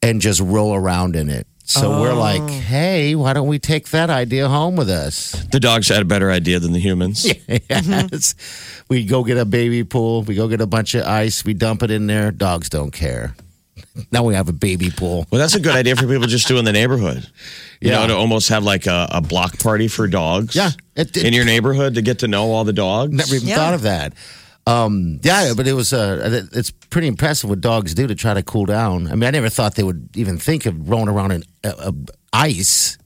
and 0.00 0.20
just 0.20 0.40
roll 0.40 0.74
around 0.74 1.16
in 1.16 1.28
it. 1.28 1.46
So 1.72 2.00
we're 2.00 2.12
like, 2.14 2.42
oh. 2.42 2.46
hey, 2.46 3.14
why 3.14 3.32
don't 3.32 3.48
we 3.48 3.58
take 3.58 3.88
that 3.90 4.10
idea 4.10 4.48
home 4.48 4.76
with 4.76 4.90
us? 4.90 5.32
the 5.52 5.60
dogs 5.60 5.88
had 5.88 6.02
a 6.02 6.04
better 6.04 6.30
idea 6.30 6.58
than 6.58 6.72
the 6.72 6.78
humans. 6.80 7.24
Yes. 7.48 7.86
Mm-hmm. 7.86 8.84
We 8.88 9.04
go 9.06 9.24
get 9.24 9.38
a 9.38 9.44
baby 9.44 9.84
pool. 9.84 10.22
We 10.22 10.34
go 10.34 10.48
get 10.48 10.60
a 10.60 10.66
bunch 10.66 10.94
of 10.94 11.04
ice. 11.06 11.44
We 11.44 11.54
dump 11.54 11.82
it 11.82 11.90
in 11.90 12.06
there. 12.06 12.30
Dogs 12.30 12.68
don't 12.68 12.90
care. 12.90 13.34
Now 14.10 14.22
we 14.24 14.34
have 14.34 14.48
a 14.48 14.52
baby 14.54 14.90
pool. 14.90 15.26
Well, 15.30 15.38
that's 15.38 15.54
a 15.54 15.60
good 15.60 15.74
idea 15.74 15.96
for 15.96 16.06
people 16.06 16.26
just 16.26 16.48
do 16.48 16.56
in 16.58 16.64
the 16.64 16.72
neighborhood. 16.72 17.26
You 17.80 17.90
Yeah. 17.90 18.00
know, 18.00 18.06
to 18.08 18.16
almost 18.16 18.48
have 18.48 18.64
like 18.64 18.86
a, 18.86 19.06
a 19.10 19.20
block 19.20 19.58
party 19.58 19.88
for 19.88 20.06
dogs. 20.06 20.54
Yeah. 20.56 20.70
It- 20.96 21.14
it- 21.16 21.24
in 21.24 21.32
your 21.34 21.44
neighborhood 21.44 21.94
to 21.96 22.02
get 22.02 22.20
to 22.20 22.28
know 22.28 22.52
all 22.52 22.64
the 22.64 22.72
dogs. 22.72 23.12
Never 23.12 23.34
even 23.34 23.48
Yeah. 23.48 23.56
thought 23.56 23.74
of 23.74 23.82
that. 23.82 24.14
Um, 24.66 25.18
yeah, 25.22 25.54
but 25.56 25.66
it 25.66 25.72
was 25.72 25.92
uh, 25.92 26.46
it's 26.52 26.70
pretty 26.70 27.08
impressive 27.08 27.50
what 27.50 27.60
dogs 27.60 27.94
do 27.94 28.06
to 28.06 28.14
try 28.14 28.34
to 28.34 28.42
cool 28.42 28.64
down. 28.66 29.08
I 29.08 29.12
mean, 29.14 29.24
I 29.24 29.30
never 29.30 29.48
thought 29.48 29.74
they 29.74 29.82
would 29.82 30.08
even 30.16 30.38
think 30.38 30.66
of 30.66 30.88
rolling 30.88 31.08
around 31.08 31.32
in 31.32 31.42
uh, 31.64 31.72
uh, 31.78 31.92
ice. 32.32 32.96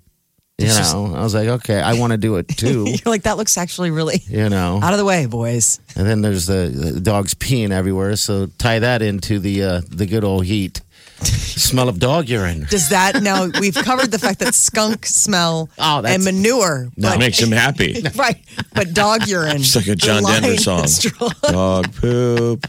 You 0.58 0.68
know, 0.68 1.12
I 1.14 1.22
was 1.22 1.34
like, 1.34 1.48
okay, 1.48 1.80
I 1.80 1.98
want 1.98 2.12
to 2.12 2.16
do 2.16 2.36
it 2.36 2.48
too. 2.56 2.84
You're 2.86 2.98
like, 3.04 3.24
that 3.24 3.36
looks 3.36 3.58
actually 3.58 3.90
really 3.90 4.22
you 4.26 4.48
know, 4.48 4.80
out 4.82 4.92
of 4.94 4.98
the 4.98 5.04
way, 5.04 5.26
boys. 5.26 5.80
and 5.96 6.06
then 6.06 6.22
there's 6.22 6.46
the, 6.46 6.72
the 6.92 7.00
dogs 7.00 7.34
peeing 7.34 7.70
everywhere. 7.70 8.16
So 8.16 8.46
tie 8.58 8.78
that 8.78 9.02
into 9.02 9.38
the 9.38 9.62
uh, 9.62 9.80
the 9.88 10.06
good 10.06 10.24
old 10.24 10.44
heat. 10.46 10.80
Smell 11.24 11.88
of 11.88 11.98
dog 11.98 12.28
urine. 12.28 12.66
Does 12.70 12.90
that 12.90 13.22
now 13.22 13.48
we've 13.60 13.74
covered 13.74 14.10
the 14.10 14.18
fact 14.18 14.38
that 14.40 14.54
skunk 14.54 15.06
smell 15.06 15.68
Oh, 15.78 16.02
and 16.04 16.22
manure. 16.24 16.90
That 16.98 17.18
makes 17.18 17.38
them 17.40 17.50
happy. 17.52 18.02
right. 18.14 18.36
But 18.74 18.92
dog 18.94 19.26
urine. 19.26 19.56
It's 19.56 19.74
like 19.74 19.86
a 19.88 19.96
John 19.96 20.22
Denver 20.22 20.56
song. 20.58 20.86
Dog 21.42 21.92
poop 21.94 22.66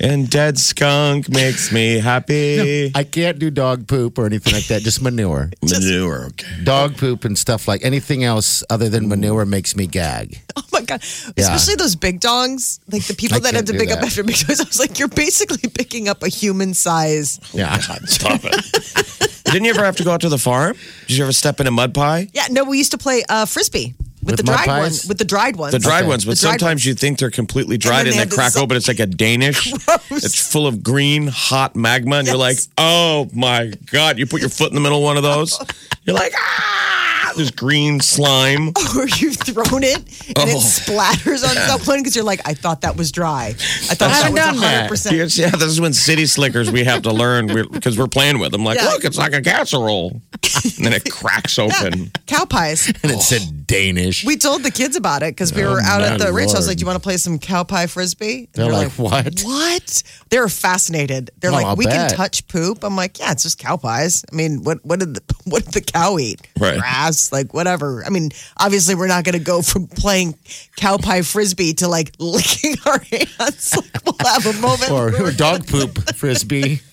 and 0.00 0.28
dead 0.28 0.58
skunk 0.58 1.28
makes 1.28 1.72
me 1.72 1.98
happy. 1.98 2.92
I 2.94 3.04
can't 3.04 3.38
do 3.38 3.50
dog 3.50 3.86
poop 3.86 4.18
or 4.18 4.26
anything 4.26 4.52
like 4.52 4.66
that. 4.68 4.82
Just 4.82 5.02
manure. 5.02 5.50
Manure, 5.62 6.26
okay. 6.26 6.64
Dog 6.64 6.96
poop 6.96 7.24
and 7.24 7.38
stuff 7.38 7.68
like 7.68 7.84
anything 7.84 8.24
else 8.24 8.62
other 8.70 8.88
than 8.88 9.08
manure 9.08 9.44
makes 9.44 9.76
me 9.76 9.86
gag. 9.86 10.40
Oh 10.56 10.62
my 10.72 10.80
god! 10.82 11.02
Especially 11.36 11.74
those 11.74 11.96
big 11.96 12.20
dogs, 12.20 12.80
like 12.90 13.04
the 13.04 13.14
people 13.14 13.36
I 13.36 13.40
that 13.40 13.54
have 13.54 13.64
to 13.66 13.72
do 13.72 13.78
pick 13.78 13.90
up 13.90 14.00
after 14.00 14.22
big 14.24 14.36
dogs. 14.36 14.60
I 14.60 14.64
was 14.64 14.78
like, 14.78 14.98
you're 14.98 15.08
basically 15.08 15.68
picking 15.68 16.08
up 16.08 16.22
a 16.22 16.28
human 16.28 16.74
size. 16.74 17.40
Yeah. 17.52 17.78
Stop 17.78 18.40
it. 18.44 19.42
Didn't 19.44 19.64
you 19.64 19.70
ever 19.70 19.84
have 19.84 19.96
to 19.96 20.04
go 20.04 20.12
out 20.12 20.22
to 20.22 20.28
the 20.28 20.38
farm? 20.38 20.76
Did 21.06 21.16
you 21.18 21.24
ever 21.24 21.32
step 21.32 21.60
in 21.60 21.66
a 21.66 21.70
mud 21.70 21.94
pie? 21.94 22.28
Yeah, 22.32 22.46
no, 22.50 22.64
we 22.64 22.78
used 22.78 22.90
to 22.92 22.98
play 22.98 23.22
uh, 23.28 23.46
frisbee 23.46 23.94
with, 24.26 24.32
With 24.32 24.36
the 24.38 24.42
dried 24.52 24.66
pies? 24.66 24.82
ones. 24.82 25.06
With 25.06 25.18
the 25.18 25.24
dried 25.24 25.56
ones. 25.56 25.72
The 25.72 25.78
dried 25.78 26.00
Okay. 26.00 26.08
ones, 26.08 26.24
but 26.24 26.36
dried 26.36 26.50
sometimes 26.60 26.80
ones. 26.80 26.86
you 26.86 26.94
think 26.94 27.18
they're 27.18 27.30
completely 27.30 27.78
dried 27.78 28.06
then 28.06 28.12
and 28.12 28.20
they 28.20 28.24
they 28.24 28.34
crack 28.36 28.52
this- 28.52 28.62
open. 28.62 28.76
It's 28.76 28.88
like 28.88 28.98
a 29.00 29.06
Danish. 29.06 29.72
Gross. 29.86 30.00
It's 30.10 30.52
full 30.52 30.66
of 30.66 30.82
green, 30.82 31.28
hot 31.28 31.74
magma, 31.76 32.16
and 32.16 32.26
you're 32.26 32.36
like, 32.36 32.58
oh 32.76 33.28
my 33.32 33.72
God. 33.90 34.18
You 34.18 34.26
put 34.26 34.40
your 34.40 34.50
foot 34.50 34.68
in 34.70 34.74
the 34.74 34.80
middle 34.80 34.98
of 34.98 35.04
one 35.04 35.16
of 35.16 35.22
those. 35.22 35.58
You're 36.04 36.14
like, 36.14 36.32
ah, 36.36 37.15
there's 37.36 37.50
green 37.50 38.00
slime. 38.00 38.72
Or 38.96 39.06
you've 39.18 39.36
thrown 39.36 39.82
it 39.84 39.96
and 39.98 40.48
it 40.48 40.56
Oh. 40.56 40.58
splatters 40.58 41.44
on 41.44 41.54
someone 41.68 42.00
because 42.00 42.16
you're 42.16 42.24
like, 42.24 42.40
I 42.48 42.54
thought 42.54 42.80
that 42.80 42.96
was 42.96 43.12
dry. 43.12 43.48
I 43.48 43.52
thought 43.52 44.02
I 44.10 44.22
that 44.22 44.32
was 44.32 44.40
haven't 44.40 44.60
done 44.60 44.60
that. 44.62 44.90
100%. 44.90 45.12
Yes, 45.12 45.36
yeah, 45.38 45.50
this 45.50 45.64
is 45.64 45.80
when 45.80 45.92
city 45.92 46.24
slickers 46.26 46.70
we 46.70 46.84
have 46.84 47.02
to 47.02 47.12
learn 47.12 47.46
because 47.72 47.98
we're, 47.98 48.06
playing 48.06 48.38
with 48.38 48.52
them. 48.52 48.64
Like, 48.64 48.78
Yeah. 48.78 48.86
look, 48.88 49.04
it's 49.04 49.18
like 49.18 49.34
a 49.34 49.42
casserole, 49.42 50.22
and 50.32 50.84
then 50.86 50.92
it 50.94 51.04
cracks 51.10 51.58
open. 51.58 52.10
Cow 52.26 52.44
pies. 52.46 52.90
And 53.02 53.12
it 53.12 53.20
said 53.20 53.66
Danish. 53.66 54.24
We 54.24 54.36
told 54.36 54.62
the 54.62 54.70
kids 54.70 54.96
about 54.96 55.22
it 55.22 55.32
because 55.34 55.52
we 55.52 55.62
were 55.64 55.80
oh 55.80 55.84
out 55.84 56.00
at 56.02 56.18
the 56.18 56.32
ranch. 56.32 56.54
I 56.54 56.56
was 56.56 56.66
like, 56.68 56.78
"Do 56.78 56.82
you 56.82 56.86
want 56.86 56.96
to 56.96 57.02
play 57.02 57.16
some 57.18 57.38
cow 57.38 57.62
pie 57.64 57.86
frisbee?" 57.88 58.48
And 58.54 58.64
They're 58.64 58.72
like, 58.72 58.92
"What?" 58.92 59.40
What? 59.42 60.02
They 60.30 60.38
were 60.38 60.48
fascinated. 60.48 61.30
They're 61.40 61.50
Oh, 61.50 61.54
like, 61.54 61.66
I'll 61.66 61.76
"We 61.76 61.84
can 61.84 62.08
touch 62.10 62.46
poop." 62.48 62.84
I'm 62.84 62.96
like, 62.96 63.18
"Yeah, 63.18 63.32
it's 63.32 63.42
just 63.42 63.58
cow 63.58 63.76
pies." 63.76 64.24
I 64.32 64.34
mean, 64.36 64.62
what 64.64 64.84
what 64.84 65.00
did 65.00 65.14
the 65.14 65.22
what 65.44 65.64
did 65.64 65.74
the 65.74 65.80
cow 65.82 66.18
eat? 66.18 66.40
Right. 66.58 66.78
Grass, 66.78 67.25
like 67.32 67.52
whatever. 67.54 68.04
I 68.04 68.10
mean, 68.10 68.30
obviously, 68.58 68.94
we're 68.94 69.06
not 69.08 69.24
going 69.24 69.34
to 69.34 69.44
go 69.44 69.62
from 69.62 69.86
playing 69.86 70.34
cow 70.76 70.96
pie 70.98 71.22
frisbee 71.22 71.74
to 71.74 71.88
like 71.88 72.12
licking 72.18 72.76
our 72.86 72.98
hands. 73.00 73.76
Like, 73.76 74.04
we'll 74.04 74.16
have 74.32 74.46
a 74.46 74.52
moment. 74.60 74.90
or, 74.90 75.22
or 75.22 75.30
dog 75.36 75.66
poop 75.66 75.98
frisbee. 76.16 76.80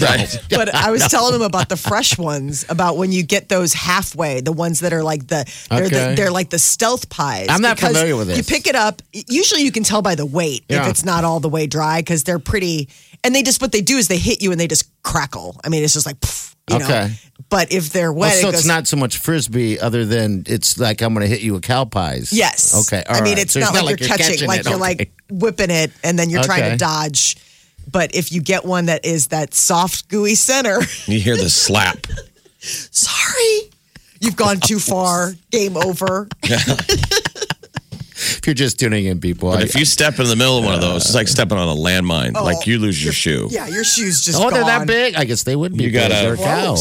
Right. 0.00 0.36
but 0.50 0.74
I 0.74 0.90
was 0.90 1.06
telling 1.06 1.36
him 1.36 1.42
about 1.42 1.68
the 1.68 1.76
fresh 1.76 2.18
ones, 2.18 2.64
about 2.68 2.96
when 2.96 3.12
you 3.12 3.22
get 3.22 3.48
those 3.48 3.72
halfway, 3.72 4.40
the 4.40 4.50
ones 4.50 4.80
that 4.80 4.92
are 4.92 5.04
like 5.04 5.28
the 5.28 5.44
they're 5.70 5.84
Okay. 5.84 6.10
the, 6.10 6.14
they're 6.16 6.30
like 6.32 6.50
the 6.50 6.58
stealth 6.58 7.08
pies. 7.08 7.46
I'm 7.48 7.62
not 7.62 7.78
familiar 7.78 8.16
with 8.16 8.36
You 8.36 8.42
pick 8.42 8.66
it 8.66 8.74
up. 8.74 9.02
Usually, 9.12 9.62
you 9.62 9.70
can 9.70 9.84
tell 9.84 10.02
by 10.02 10.16
the 10.16 10.26
weight 10.26 10.64
if 10.68 10.84
it's 10.88 11.04
not 11.04 11.22
all 11.22 11.38
the 11.38 11.48
way 11.48 11.68
dry 11.68 12.00
because 12.00 12.24
they're 12.24 12.40
pretty. 12.40 12.88
And 13.24 13.34
they 13.34 13.42
just 13.42 13.60
what 13.60 13.72
they 13.72 13.80
do 13.80 13.96
is 13.96 14.08
they 14.08 14.18
hit 14.18 14.42
you 14.42 14.52
and 14.52 14.60
they 14.60 14.68
just 14.68 14.90
crackle. 15.02 15.60
I 15.64 15.68
mean, 15.68 15.82
it's 15.84 15.94
just 15.94 16.06
like 16.06 16.18
pff, 16.20 16.54
you 16.70 16.78
know. 16.78 16.84
Okay. 16.84 17.10
But 17.50 17.72
if 17.72 17.90
they're 17.90 18.12
Well, 18.12 18.28
wet, 18.28 18.34
so 18.40 18.48
it 18.48 18.52
goes, 18.52 18.60
it's 18.60 18.68
not 18.68 18.86
so 18.86 18.96
much 18.96 19.18
frisbee, 19.18 19.80
other 19.80 20.04
than 20.04 20.44
it's 20.46 20.78
like 20.78 21.00
I'm 21.02 21.14
going 21.14 21.24
to 21.26 21.28
hit 21.30 21.40
you 21.42 21.54
with 21.54 21.62
cow 21.62 21.84
pies. 21.84 22.32
Yes. 22.32 22.74
Okay. 22.86 23.02
all 23.08 23.16
I 23.16 23.20
mean, 23.22 23.34
right. 23.34 23.42
it's 23.42 23.52
So 23.54 23.60
not, 23.60 23.74
like, 23.84 24.00
you're 24.00 24.08
catching, 24.08 24.46
like 24.46 24.60
it. 24.60 24.66
you're 24.66 24.74
Okay. 24.74 24.80
like 24.80 25.12
whipping 25.30 25.70
it 25.70 25.90
and 26.04 26.18
then 26.18 26.28
you're 26.30 26.42
trying 26.42 26.70
to 26.70 26.76
dodge 26.76 27.36
but 27.90 28.14
if 28.14 28.32
you 28.32 28.42
get 28.42 28.66
one 28.66 28.86
that 28.86 29.06
is 29.06 29.28
that 29.28 29.54
soft, 29.54 30.08
gooey 30.08 30.34
center, 30.34 30.78
You 31.06 31.18
hear 31.20 31.38
the 31.38 31.48
slap. 31.48 32.06
sorry, 32.58 33.70
you've 34.20 34.36
gone 34.36 34.60
too 34.60 34.78
far. 34.78 35.32
Game 35.50 35.74
over. 35.76 36.28
If 38.48 38.56
you're 38.58 38.66
just 38.66 38.80
tuning 38.80 39.04
in, 39.04 39.20
people. 39.20 39.50
But 39.50 39.60
I- 39.60 39.62
if 39.64 39.74
you 39.74 39.84
step 39.84 40.18
in 40.18 40.26
the 40.26 40.34
middle 40.34 40.56
of 40.56 40.64
one 40.64 40.74
of 40.74 40.80
those, 40.80 41.04
it's 41.04 41.14
like 41.14 41.28
stepping 41.28 41.58
on 41.58 41.68
a 41.68 41.78
landmine. 41.78 42.32
Oh, 42.34 42.42
like 42.44 42.66
you 42.66 42.78
lose 42.78 43.02
your 43.04 43.12
shoe. 43.12 43.44
Oh, 43.50 43.52
Yeah, 43.52 43.66
your 43.68 43.84
shoes 43.84 44.22
just. 44.24 44.40
oh, 44.40 44.50
they're 44.50 44.64
that 44.64 44.86
big. 44.86 45.16
I 45.16 45.24
guess 45.24 45.42
they 45.42 45.54
would 45.54 45.76
be. 45.76 45.84
You 45.84 45.90
gotta- 45.90 46.14
They're 46.14 46.32
a 46.32 46.36
cow. 46.38 46.76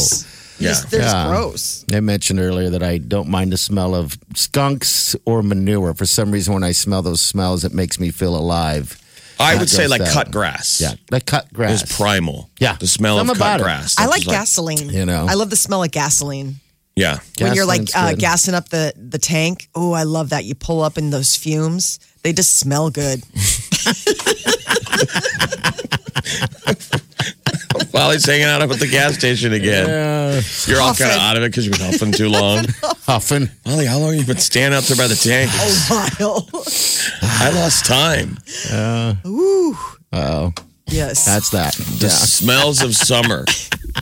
Yeah. 0.59 0.69
Just- 0.69 0.89
They're 0.89 1.01
Yeah. 1.01 1.27
gross. 1.27 1.83
I 1.93 1.99
mentioned 1.99 2.39
earlier 2.39 2.69
that 2.69 2.81
I 2.83 2.99
don't 2.99 3.27
mind 3.27 3.51
the 3.51 3.57
smell 3.57 3.93
of 3.95 4.17
skunks 4.33 5.13
or 5.25 5.43
manure. 5.43 5.93
For 5.93 6.05
some 6.05 6.31
reason, 6.31 6.53
when 6.53 6.63
I 6.63 6.71
smell 6.71 7.01
those 7.01 7.21
smells, 7.21 7.65
it 7.65 7.73
makes 7.73 7.99
me 7.99 8.11
feel 8.11 8.33
alive. 8.35 8.97
I 9.39 9.55
would 9.57 9.69
say 9.69 9.87
like 9.87 10.01
that. 10.01 10.13
cut 10.13 10.31
grass. 10.31 10.79
Yeah, 10.81 10.93
like 11.11 11.25
cut 11.25 11.51
grass. 11.53 11.83
Is 11.83 11.91
primal. 11.91 12.49
Yeah. 12.59 12.77
The 12.79 12.87
smell 12.87 13.17
Something 13.17 13.35
of 13.35 13.41
cut 13.41 13.59
it. 13.59 13.63
grass. 13.63 13.93
I 13.97 14.03
That's 14.03 14.11
like 14.11 14.21
just 14.23 14.31
gasoline. 14.33 14.89
You 14.89 15.05
know. 15.05 15.27
I 15.29 15.33
love 15.33 15.49
the 15.51 15.57
smell 15.57 15.83
of 15.83 15.91
gasoline. 15.91 16.59
Yeah. 16.97 17.19
when 17.39 17.53
you're 17.53 17.65
like 17.65 17.81
Gasoline's 17.81 17.95
uh, 17.95 18.09
good. 18.11 18.19
gassing 18.19 18.53
up 18.55 18.69
the 18.69 18.91
the 18.97 19.19
tank. 19.19 19.69
Oh, 19.75 19.91
I 19.93 20.03
love 20.03 20.29
that. 20.31 20.43
You 20.45 20.55
pull 20.55 20.81
up 20.81 20.97
in 20.97 21.11
those 21.11 21.35
fumes. 21.35 21.99
They 22.23 22.33
just 22.33 22.57
smell 22.59 22.89
good. 22.89 23.23
Molly's 27.93 28.25
hanging 28.25 28.45
out 28.45 28.61
up 28.61 28.69
at 28.71 28.79
the 28.79 28.87
gas 28.87 29.15
station 29.15 29.53
again. 29.53 29.87
You're 30.67 30.81
all 30.81 30.93
kind 30.93 31.11
of 31.11 31.17
out 31.17 31.37
of 31.37 31.43
it 31.43 31.49
because 31.49 31.65
you've 31.65 31.77
been 31.77 31.91
huffing 31.91 32.11
too 32.11 32.29
long. 32.41 32.65
Huffing. 33.05 33.49
Molly, 33.65 33.85
how 33.85 33.97
long 33.99 34.11
have 34.13 34.19
you 34.19 34.25
been 34.25 34.37
standing 34.37 34.77
out 34.77 34.83
there 34.83 34.97
by 34.97 35.07
the 35.07 35.15
tank? 35.15 35.49
Vile. 35.87 36.47
I 37.21 37.51
lost 37.51 37.85
time. 37.85 38.37
Oh, 40.13 40.53
yes. 40.87 41.25
that's 41.25 41.49
that. 41.51 41.73
The 41.75 42.05
Yeah. 42.05 42.09
smells 42.09 42.81
of 42.81 42.95
summer. 42.95 43.45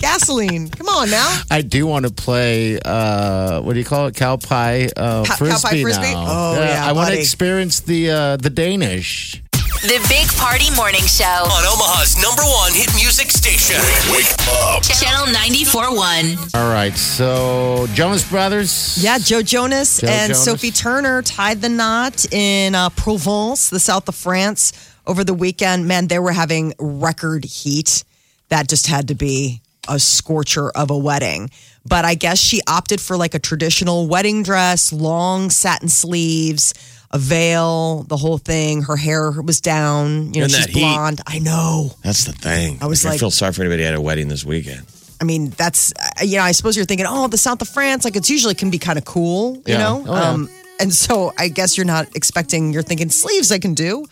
gasoline. 0.06 0.70
Come 0.70 0.88
on 0.88 1.10
now. 1.10 1.42
I 1.50 1.62
do 1.62 1.88
want 1.88 2.06
to 2.06 2.14
play. 2.14 2.80
Uh, 2.80 3.62
what 3.62 3.74
do 3.74 3.80
you 3.80 3.86
call 3.86 4.08
it? 4.08 4.16
Cow 4.16 4.38
pie 4.38 4.88
uh, 4.96 5.26
Cow- 5.26 5.36
cow 5.36 5.58
pie 5.60 5.82
frisbee? 5.82 6.14
now. 6.14 6.26
Oh, 6.28 6.54
yeah, 6.60 6.86
I 6.86 6.92
want 6.92 7.10
to 7.10 7.20
experience 7.20 7.80
the 7.82 8.12
uh, 8.12 8.38
the 8.38 8.50
Danish. 8.52 9.42
The 9.82 10.00
Big 10.10 10.28
Party 10.38 10.74
Morning 10.76 11.02
Show. 11.06 11.26
On 11.26 11.64
Omaha's 11.66 12.20
number 12.22 12.42
one 12.44 12.74
hit 12.74 12.90
music 12.96 13.30
station. 13.30 13.78
Wake 14.12 14.26
up. 14.64 14.82
Channel 14.84 15.28
94.1. 15.36 16.56
All 16.56 16.72
right, 16.72 16.94
so 16.96 17.86
Jonas 17.94 18.28
Brothers. 18.28 18.98
Yeah, 19.04 19.18
Joe 19.20 19.42
Jonas 19.44 20.00
Joe 20.02 20.08
and 20.08 20.30
Jonas. 20.30 20.44
Sophie 20.46 20.72
Turner 20.72 21.22
tied 21.22 21.62
the 21.62 21.70
knot 21.70 22.26
in 22.32 22.74
uh, 22.74 22.90
Provence, 22.92 23.70
the 23.70 23.80
south 23.80 24.08
of 24.08 24.16
France, 24.16 24.72
over 25.06 25.24
the 25.24 25.34
weekend. 25.36 25.88
Man, 25.88 26.08
they 26.08 26.20
were 26.20 26.32
having 26.32 26.74
record 26.80 27.44
heat. 27.46 28.04
That 28.50 28.70
just 28.70 28.88
had 28.88 29.08
to 29.10 29.16
be 29.16 29.62
a 29.88 30.00
scorcher 30.00 30.70
of 30.72 30.90
a 30.92 30.98
wedding. 30.98 31.50
But 31.88 32.04
I 32.06 32.16
guess 32.16 32.40
she 32.40 32.62
opted 32.68 33.00
for 33.00 33.16
like 33.18 33.34
a 33.36 33.40
traditional 33.40 34.08
wedding 34.08 34.42
dress, 34.44 34.92
long 34.92 35.50
satin 35.52 35.88
sleeves, 35.90 36.74
a 37.12 37.18
veil, 37.20 38.04
the 38.04 38.18
whole 38.18 38.38
thing. 38.40 38.82
Her 38.84 38.96
hair 38.98 39.32
was 39.32 39.62
down. 39.62 40.34
You 40.34 40.40
know, 40.42 40.44
In 40.46 40.50
she's 40.50 40.66
that 40.66 40.70
heat. 40.70 40.80
blonde. 40.82 41.22
I 41.28 41.40
know. 41.40 41.92
That's 42.04 42.26
the 42.26 42.34
thing. 42.34 42.80
I 42.82 42.88
was 42.88 43.06
I 43.06 43.12
like- 43.12 43.20
feel 43.20 43.32
sorry 43.32 43.54
for 43.54 43.62
anybody 43.62 43.84
at 43.86 43.94
a 43.94 44.02
wedding 44.02 44.28
this 44.28 44.44
weekend. 44.44 44.86
I 45.22 45.24
mean, 45.24 45.52
that's 45.52 45.94
uh, 45.94 46.24
you 46.26 46.38
know, 46.38 46.44
I 46.44 46.52
suppose 46.52 46.76
you're 46.76 46.86
thinking, 46.86 47.06
oh, 47.08 47.28
the 47.28 47.38
south 47.38 47.62
of 47.62 47.70
France, 47.70 48.04
like 48.04 48.16
it's 48.18 48.30
usually 48.30 48.54
can 48.56 48.70
be 48.70 48.78
kind 48.80 48.98
of 48.98 49.06
cool, 49.06 49.56
you 49.58 49.62
Yeah. 49.74 49.78
know. 49.78 50.04
Oh, 50.08 50.14
yeah. 50.14 50.30
um, 50.32 50.50
and 50.80 50.92
so 50.94 51.32
I 51.38 51.48
guess 51.48 51.78
you're 51.78 51.86
not 51.86 52.14
expecting. 52.18 52.74
You're 52.74 52.84
thinking 52.84 53.10
sleeves 53.10 53.50
I 53.52 53.60
can 53.60 53.76
do. 53.76 54.06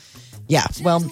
Yeah. 0.47 0.63
Well, 0.81 1.03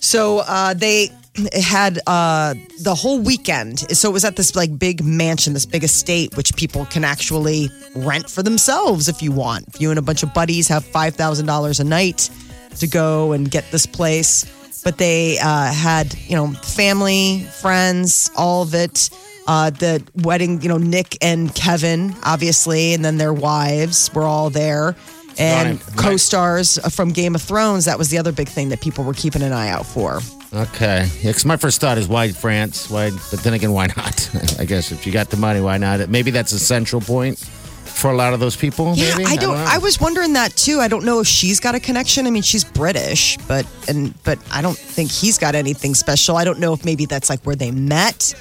so 0.00 0.38
uh, 0.38 0.72
they 0.74 1.10
had 1.54 1.98
uh, 2.06 2.54
the 2.82 2.94
whole 2.94 3.20
weekend. 3.20 3.80
So 3.96 4.08
it 4.08 4.12
was 4.12 4.24
at 4.24 4.36
this 4.36 4.54
like 4.56 4.78
big 4.78 5.04
mansion, 5.04 5.52
this 5.52 5.66
big 5.66 5.84
estate, 5.84 6.36
which 6.36 6.54
people 6.56 6.86
can 6.86 7.04
actually 7.04 7.68
rent 7.94 8.28
for 8.30 8.42
themselves 8.42 9.08
if 9.08 9.22
you 9.22 9.32
want. 9.32 9.68
If 9.68 9.80
you 9.80 9.90
and 9.90 9.98
a 9.98 10.02
bunch 10.02 10.22
of 10.22 10.32
buddies 10.34 10.68
have 10.68 10.84
five 10.84 11.14
thousand 11.14 11.46
dollars 11.46 11.80
a 11.80 11.84
night 11.84 12.30
to 12.78 12.86
go 12.86 13.32
and 13.32 13.50
get 13.50 13.64
this 13.70 13.86
place. 13.86 14.44
But 14.84 14.98
they 14.98 15.38
uh, 15.38 15.72
had, 15.72 16.14
you 16.28 16.36
know, 16.36 16.48
family, 16.52 17.40
friends, 17.60 18.30
all 18.36 18.62
of 18.62 18.74
it. 18.74 19.10
Uh, 19.48 19.70
the 19.70 20.02
wedding, 20.16 20.60
you 20.60 20.68
know, 20.68 20.76
Nick 20.78 21.16
and 21.22 21.54
Kevin, 21.54 22.14
obviously, 22.24 22.94
and 22.94 23.04
then 23.04 23.16
their 23.16 23.32
wives 23.32 24.12
were 24.14 24.24
all 24.24 24.50
there. 24.50 24.94
And 25.38 25.80
Right. 25.80 25.96
co 25.96 26.16
stars 26.16 26.78
from 26.94 27.10
Game 27.12 27.34
of 27.34 27.42
Thrones, 27.42 27.84
that 27.84 27.98
was 27.98 28.08
the 28.08 28.18
other 28.18 28.32
big 28.32 28.48
thing 28.48 28.70
that 28.70 28.80
people 28.80 29.04
were 29.04 29.12
keeping 29.14 29.42
an 29.42 29.52
eye 29.52 29.68
out 29.68 29.86
for. 29.86 30.20
Okay. 30.56 31.08
Yeah, 31.22 31.32
'cause 31.32 31.44
my 31.44 31.56
first 31.56 31.80
thought 31.80 31.98
is 31.98 32.08
why 32.08 32.32
France? 32.32 32.88
Why? 32.88 33.10
But 33.30 33.40
then 33.42 33.52
again, 33.54 33.72
why 33.72 33.88
not? 33.96 34.30
I 34.58 34.64
guess 34.64 34.90
if 34.92 35.06
you 35.06 35.12
got 35.12 35.28
the 35.30 35.36
money, 35.36 35.60
why 35.60 35.76
not? 35.76 36.08
Maybe 36.08 36.30
that's 36.30 36.52
a 36.52 36.58
central 36.58 37.00
point 37.02 37.38
for 37.38 38.10
a 38.10 38.14
lot 38.14 38.32
of 38.32 38.40
those 38.40 38.56
people. 38.56 38.94
Yeah, 38.96 39.16
maybe? 39.16 39.30
I 39.30 39.36
don't. 39.36 39.54
know. 39.54 39.64
I, 39.68 39.78
was 39.78 40.00
wondering 40.00 40.32
that 40.34 40.54
too. 40.56 40.80
I 40.80 40.88
don't 40.88 41.04
know 41.04 41.20
if 41.20 41.26
she's 41.26 41.60
got 41.60 41.74
a 41.74 41.80
connection. 41.80 42.26
I 42.26 42.30
mean, 42.30 42.42
she's 42.42 42.64
British, 42.64 43.36
but 43.48 43.66
and 43.88 44.14
but 44.24 44.38
I 44.50 44.62
don't 44.62 44.78
think 44.78 45.10
he's 45.10 45.36
got 45.38 45.54
anything 45.54 45.94
special. 45.94 46.36
I 46.36 46.44
don't 46.44 46.58
know 46.58 46.72
if 46.72 46.84
maybe 46.84 47.04
that's 47.06 47.28
like 47.28 47.42
where 47.42 47.56
they 47.56 47.70
met. 47.70 48.34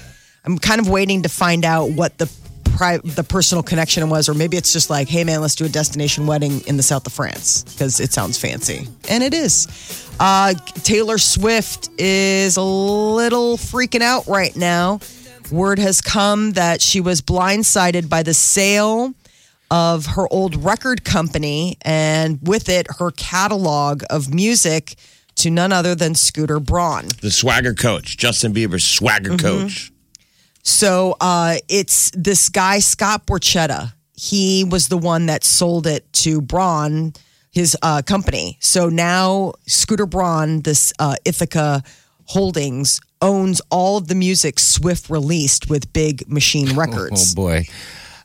I'm 0.45 0.57
kind 0.57 0.79
of 0.79 0.87
waiting 0.87 1.23
to 1.23 1.29
find 1.29 1.65
out 1.65 1.89
what 1.91 2.17
the 2.17 2.31
pri- 2.75 2.99
the 3.03 3.23
personal 3.23 3.63
connection 3.63 4.07
was, 4.09 4.29
or 4.29 4.33
maybe 4.33 4.57
it's 4.57 4.71
just 4.71 4.89
like, 4.89 5.07
hey 5.09 5.23
man, 5.23 5.41
let's 5.41 5.55
do 5.55 5.65
a 5.65 5.69
destination 5.69 6.27
wedding 6.27 6.61
in 6.67 6.77
the 6.77 6.83
south 6.83 7.07
of 7.07 7.13
France 7.13 7.63
because 7.63 7.99
it 7.99 8.13
sounds 8.13 8.37
fancy, 8.37 8.87
and 9.09 9.23
it 9.23 9.33
is. 9.33 9.67
Uh, 10.19 10.53
Taylor 10.83 11.17
Swift 11.17 11.89
is 11.97 12.57
a 12.57 12.61
little 12.63 13.57
freaking 13.57 14.01
out 14.01 14.25
right 14.27 14.55
now. 14.55 14.99
Word 15.51 15.77
has 15.79 16.01
come 16.01 16.53
that 16.53 16.81
she 16.81 17.01
was 17.01 17.21
blindsided 17.21 18.09
by 18.09 18.23
the 18.23 18.33
sale 18.33 19.13
of 19.69 20.05
her 20.05 20.27
old 20.31 20.63
record 20.63 21.03
company 21.03 21.77
and 21.81 22.39
with 22.41 22.69
it 22.69 22.87
her 22.99 23.11
catalog 23.11 24.03
of 24.09 24.33
music 24.33 24.95
to 25.35 25.49
none 25.49 25.73
other 25.73 25.95
than 25.95 26.15
Scooter 26.15 26.59
Braun. 26.61 27.07
The 27.21 27.29
swagger 27.31 27.73
coach, 27.73 28.15
Justin 28.17 28.53
Bieber's 28.53 28.85
swagger 28.85 29.31
Mm-hmm. 29.31 29.63
coach. 29.63 29.91
So 30.63 31.15
uh, 31.19 31.57
it's 31.67 32.09
this 32.11 32.49
guy, 32.49 32.79
Scott 32.79 33.27
Borchetta. 33.27 33.93
He 34.15 34.63
was 34.63 34.87
the 34.87 34.97
one 34.97 35.25
that 35.27 35.43
sold 35.43 35.85
it 35.85 36.11
to 36.13 36.41
Braun, 36.41 37.13
his 37.55 37.75
uh, 37.81 38.01
company. 38.05 38.57
So 38.59 38.89
now 38.89 39.53
Scooter 39.65 40.05
Braun, 40.05 40.61
this 40.61 40.93
uh, 40.99 41.15
Ithaca 41.25 41.81
Holdings, 42.25 42.99
owns 43.21 43.61
all 43.71 43.97
of 43.97 44.07
the 44.07 44.15
music 44.15 44.59
Swift 44.59 45.09
released 45.09 45.69
with 45.69 45.91
Big 45.93 46.29
Machine 46.29 46.75
Records. 46.75 46.97
Oh 46.97 47.01
Records. 47.01 47.35
boy. 47.35 47.63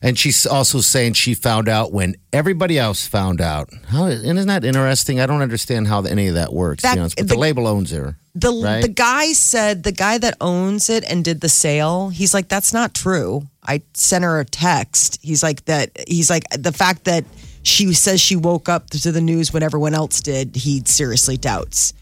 And 0.03 0.19
she's 0.19 0.47
also 0.47 0.81
saying 0.81 1.13
she 1.13 1.35
found 1.35 1.69
out 1.69 1.93
when 1.93 2.15
everybody 2.33 2.79
else 2.79 3.07
found 3.07 3.41
out. 3.41 3.69
How 3.89 4.07
and 4.07 4.39
isn't 4.39 4.49
that 4.49 4.65
interesting? 4.65 5.21
I 5.21 5.27
don't 5.27 5.43
understand 5.43 5.89
how 5.89 6.01
any 6.03 6.29
of 6.29 6.35
that 6.35 6.53
works. 6.55 6.83
That- 6.83 6.95
be 6.95 7.01
honest, 7.01 7.17
but 7.17 7.29
the- 7.29 7.35
the, 7.35 7.41
label 7.41 7.67
owns 7.67 7.91
her. 7.93 8.17
The 8.35 8.51
right? 8.53 8.81
the 8.81 8.89
guy 8.89 9.33
said 9.33 9.83
the 9.83 9.93
guy 9.93 10.17
that 10.19 10.37
owns 10.41 10.89
it 10.89 11.05
and 11.05 11.23
did 11.25 11.41
the 11.41 11.49
sale, 11.49 12.09
he's 12.11 12.33
like, 12.33 12.49
that's 12.49 12.73
not 12.73 12.95
true. 12.95 13.43
I 13.63 13.83
sent 13.93 14.25
her 14.25 14.41
a 14.41 14.45
text. 14.45 15.19
He's 15.21 15.43
like 15.43 15.65
that. 15.67 15.91
He's 16.09 16.31
like 16.31 16.45
the 16.57 16.73
fact 16.73 17.05
that 17.05 17.25
she 17.63 17.93
says 17.93 18.21
she 18.21 18.37
woke 18.37 18.69
up 18.69 18.91
to 18.91 19.13
the 19.13 19.21
news 19.21 19.53
when 19.53 19.63
everyone 19.63 19.95
else 19.95 20.21
did. 20.21 20.57
He 20.57 20.83
seriously 20.85 21.37
doubts 21.37 21.93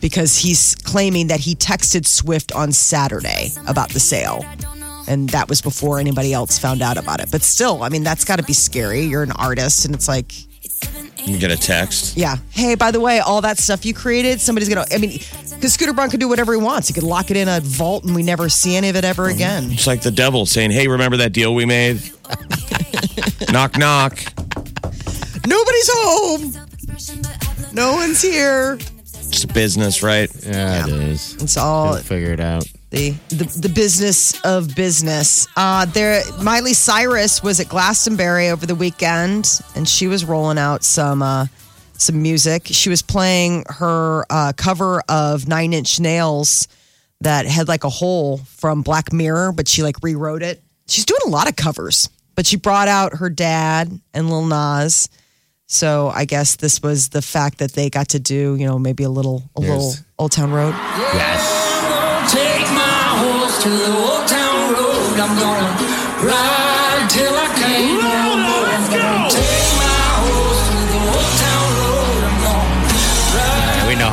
because 0.00 0.38
he's 0.38 0.74
claiming 0.76 1.28
that 1.28 1.40
he 1.40 1.54
texted 1.54 2.06
Swift 2.06 2.52
on 2.52 2.72
Saturday 2.72 3.52
about 3.66 3.90
the 3.90 4.00
sale. 4.00 4.44
And 5.06 5.30
that 5.30 5.48
was 5.48 5.62
before 5.62 5.98
anybody 5.98 6.34
else 6.34 6.58
found 6.58 6.82
out 6.82 6.98
about 6.98 7.20
it. 7.20 7.30
But 7.30 7.42
still, 7.42 7.82
I 7.82 7.88
mean, 7.88 8.04
that's 8.04 8.24
got 8.24 8.36
to 8.36 8.42
be 8.42 8.52
scary. 8.52 9.02
You're 9.02 9.22
an 9.22 9.32
artist, 9.32 9.86
and 9.86 9.94
it's 9.94 10.06
like, 10.06 10.34
You 11.26 11.38
get 11.38 11.50
a 11.50 11.56
text. 11.56 12.16
yeah. 12.16 12.36
Hey, 12.50 12.74
by 12.74 12.90
the 12.90 13.00
way, 13.00 13.18
all 13.18 13.40
that 13.40 13.58
stuff 13.58 13.86
you 13.86 13.94
created, 13.94 14.38
somebody's 14.38 14.68
gonna. 14.68 14.84
I 14.92 14.98
mean, 14.98 15.18
because 15.54 15.72
Scooter 15.72 15.94
Braun 15.94 16.10
could 16.10 16.20
do 16.20 16.28
whatever 16.28 16.52
he 16.52 16.60
wants. 16.60 16.88
He 16.88 16.94
could 16.94 17.04
lock 17.04 17.30
it 17.30 17.38
in 17.38 17.48
a 17.48 17.60
vault, 17.60 18.04
and 18.04 18.14
we 18.14 18.22
never 18.22 18.50
see 18.50 18.76
any 18.76 18.90
of 18.90 18.96
it 18.96 19.04
ever 19.04 19.24
mm-hmm. 19.24 19.36
again. 19.36 19.70
It's 19.70 19.86
like 19.86 20.02
the 20.02 20.10
devil 20.10 20.44
saying, 20.44 20.72
"Hey, 20.72 20.88
remember 20.88 21.16
that 21.18 21.32
deal 21.32 21.54
we 21.54 21.64
made?" 21.64 22.02
knock, 23.52 23.78
knock. 23.78 24.22
Nobody's 25.48 25.90
home. 25.92 26.52
No 27.72 27.92
one's 27.94 28.20
here. 28.20 28.78
It's 29.30 29.44
business, 29.46 30.02
right? 30.02 30.30
Yeah, 30.44 30.86
it 30.86 30.92
is. 30.92 31.34
It's 31.42 31.56
all 31.56 31.92
We'll 31.92 32.02
figure 32.02 32.32
it 32.32 32.40
out. 32.40 32.66
the 32.90 33.10
the, 33.28 33.44
the 33.62 33.68
business 33.68 34.38
of 34.44 34.74
business. 34.74 35.46
Uh, 35.56 35.84
there, 35.86 36.22
Miley 36.42 36.74
Cyrus 36.74 37.42
was 37.42 37.60
at 37.60 37.68
Glastonbury 37.68 38.50
over 38.50 38.66
the 38.66 38.74
weekend, 38.74 39.48
and 39.74 39.88
she 39.88 40.06
was 40.06 40.24
rolling 40.24 40.58
out 40.58 40.84
some 40.84 41.22
uh, 41.22 41.46
some 41.94 42.20
music. 42.20 42.66
She 42.66 42.90
was 42.90 43.00
playing 43.02 43.64
her 43.68 44.24
uh, 44.30 44.52
cover 44.56 45.02
of 45.08 45.48
Nine 45.48 45.72
Inch 45.72 45.98
Nails 46.00 46.68
that 47.20 47.46
Head 47.46 47.68
Like 47.68 47.84
a 47.84 47.90
Hole 47.90 48.38
from 48.38 48.82
Black 48.82 49.12
Mirror, 49.12 49.52
but 49.52 49.66
she 49.68 49.82
like 49.82 49.96
rewrote 50.02 50.42
it. 50.42 50.62
She's 50.88 51.04
doing 51.04 51.20
a 51.26 51.30
lot 51.30 51.48
of 51.48 51.56
covers, 51.56 52.08
but 52.34 52.46
she 52.46 52.56
brought 52.56 52.88
out 52.88 53.16
her 53.16 53.28
dad 53.30 54.00
and 54.14 54.30
Lil 54.30 54.46
Nas. 54.46 55.08
So 55.70 56.08
I 56.08 56.24
guess 56.24 56.56
this 56.56 56.80
was 56.82 57.10
the 57.10 57.20
fact 57.20 57.58
that 57.58 57.72
they 57.72 57.90
got 57.90 58.08
to 58.16 58.18
do, 58.18 58.56
you 58.58 58.66
know, 58.66 58.78
maybe 58.78 59.04
a 59.04 59.10
little, 59.10 59.42
a 59.54 59.60
Yes. 59.60 59.68
little 59.70 59.94
Old 60.18 60.32
Town 60.32 60.50
Road. 60.50 60.72
Yes. 61.12 62.32
Take 62.32 62.64
my 62.72 63.04
horse 63.20 63.62
to 63.62 63.68
the 63.68 63.92
old 63.92 64.26
town 64.26 64.72
road. 64.72 65.20
I'm 65.20 65.36
gonna 65.36 65.68
ride 66.24 67.06
till 67.10 67.34
I 67.36 67.47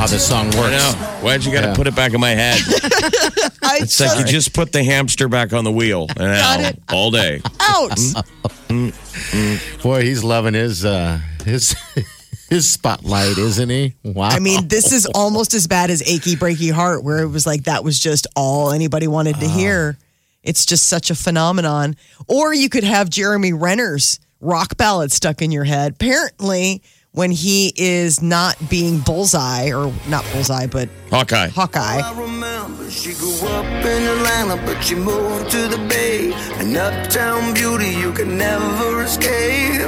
how 0.06 0.12
this 0.12 0.28
song 0.28 0.54
I 0.54 0.58
works. 0.60 0.94
know. 0.94 1.06
Why'd 1.20 1.44
you 1.44 1.52
got 1.52 1.62
to 1.62 1.66
Yeah. 1.68 1.74
put 1.74 1.86
it 1.86 1.96
back 1.96 2.14
in 2.14 2.20
my 2.20 2.30
head? 2.30 2.60
I 3.62 3.78
It's 3.82 3.98
like 3.98 4.18
you 4.18 4.24
just 4.24 4.52
put 4.52 4.72
the 4.72 4.84
hamster 4.84 5.28
back 5.28 5.52
on 5.52 5.64
the 5.64 5.72
wheel 5.72 6.06
and 6.10 6.18
Got 6.18 6.60
now, 6.60 6.68
it. 6.68 6.78
all 6.92 7.10
day. 7.10 7.40
out. 7.60 7.90
Mm-hmm. 7.90 8.88
Mm-hmm. 8.88 9.82
Boy, 9.82 10.02
he's 10.02 10.22
loving 10.22 10.54
his 10.54 10.84
uh 10.84 11.18
his 11.44 11.74
his 12.48 12.68
spotlight, 12.68 13.36
isn't 13.38 13.68
he? 13.68 13.94
Wow. 14.04 14.28
I 14.28 14.38
mean, 14.38 14.68
this 14.68 14.92
is 14.92 15.06
almost 15.06 15.54
as 15.54 15.66
bad 15.66 15.90
as 15.90 16.02
Achy 16.02 16.36
Breaky 16.36 16.70
Heart, 16.70 17.02
where 17.02 17.18
it 17.18 17.28
was 17.28 17.46
like 17.46 17.64
that 17.64 17.82
was 17.82 17.98
just 17.98 18.26
all 18.36 18.70
anybody 18.70 19.08
wanted 19.08 19.40
to 19.40 19.46
ah. 19.46 19.56
hear. 19.56 19.98
It's 20.44 20.64
just 20.64 20.86
such 20.86 21.10
a 21.10 21.16
phenomenon. 21.16 21.96
Or 22.28 22.54
you 22.54 22.68
could 22.68 22.84
have 22.84 23.10
Jeremy 23.10 23.52
Renner's 23.52 24.20
rock 24.40 24.76
ballad 24.76 25.10
stuck 25.10 25.42
in 25.42 25.50
your 25.50 25.64
head. 25.64 25.94
Apparently, 25.94 26.82
when 27.16 27.30
he 27.30 27.72
is 27.76 28.20
not 28.20 28.56
being 28.68 28.98
bullseye, 28.98 29.72
or 29.72 29.90
not 30.06 30.22
bullseye, 30.32 30.66
but 30.66 30.86
Hawkeye. 31.08 31.48
Hawkeye, 31.48 32.00
I 32.04 32.20
remember 32.20 32.90
she 32.90 33.14
grew 33.14 33.40
up 33.48 33.64
in 33.64 34.02
Atlanta, 34.02 34.62
but 34.66 34.82
she 34.82 34.94
moved 34.94 35.50
to 35.50 35.66
the 35.66 35.78
Bay. 35.88 36.32
An 36.60 36.76
uptown 36.76 37.54
beauty 37.54 37.88
you 37.88 38.12
can 38.12 38.36
never 38.36 39.02
escape. 39.02 39.80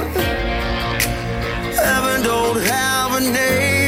Heaven 1.77 2.23
don't 2.23 2.61
have 2.63 3.21
a 3.21 3.31
name. 3.31 3.78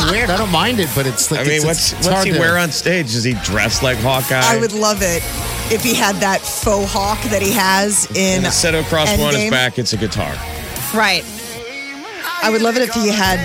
It's 0.00 0.10
weird. 0.10 0.28
I 0.30 0.36
don't 0.36 0.50
mind 0.50 0.80
it, 0.80 0.88
but 0.94 1.06
it's 1.06 1.30
like 1.30 1.40
I 1.40 1.44
mean, 1.44 1.52
it's, 1.54 1.64
what's 1.64 1.92
it's 1.92 2.08
what's 2.08 2.24
he 2.24 2.32
to- 2.32 2.38
wear 2.38 2.58
on 2.58 2.70
stage? 2.70 3.12
Does 3.12 3.24
he 3.24 3.34
dress 3.44 3.82
like 3.82 3.98
Hawkeye? 3.98 4.40
I 4.42 4.58
would 4.58 4.72
love 4.72 4.98
it 5.02 5.22
if 5.72 5.82
he 5.82 5.94
had 5.94 6.16
that 6.16 6.40
faux 6.40 6.90
hawk 6.92 7.20
that 7.30 7.42
he 7.42 7.52
has 7.52 8.06
in 8.10 8.36
and 8.38 8.44
instead 8.46 8.74
of 8.74 8.84
crossbow 8.86 9.22
on 9.24 9.34
his 9.34 9.44
Endgame. 9.44 9.50
back, 9.50 9.78
it's 9.78 9.92
a 9.92 9.96
guitar. 9.96 10.32
Right. 10.94 11.24
I 12.42 12.50
would 12.50 12.60
love 12.62 12.76
it 12.76 12.82
if 12.82 12.92
he 12.92 13.08
had 13.08 13.38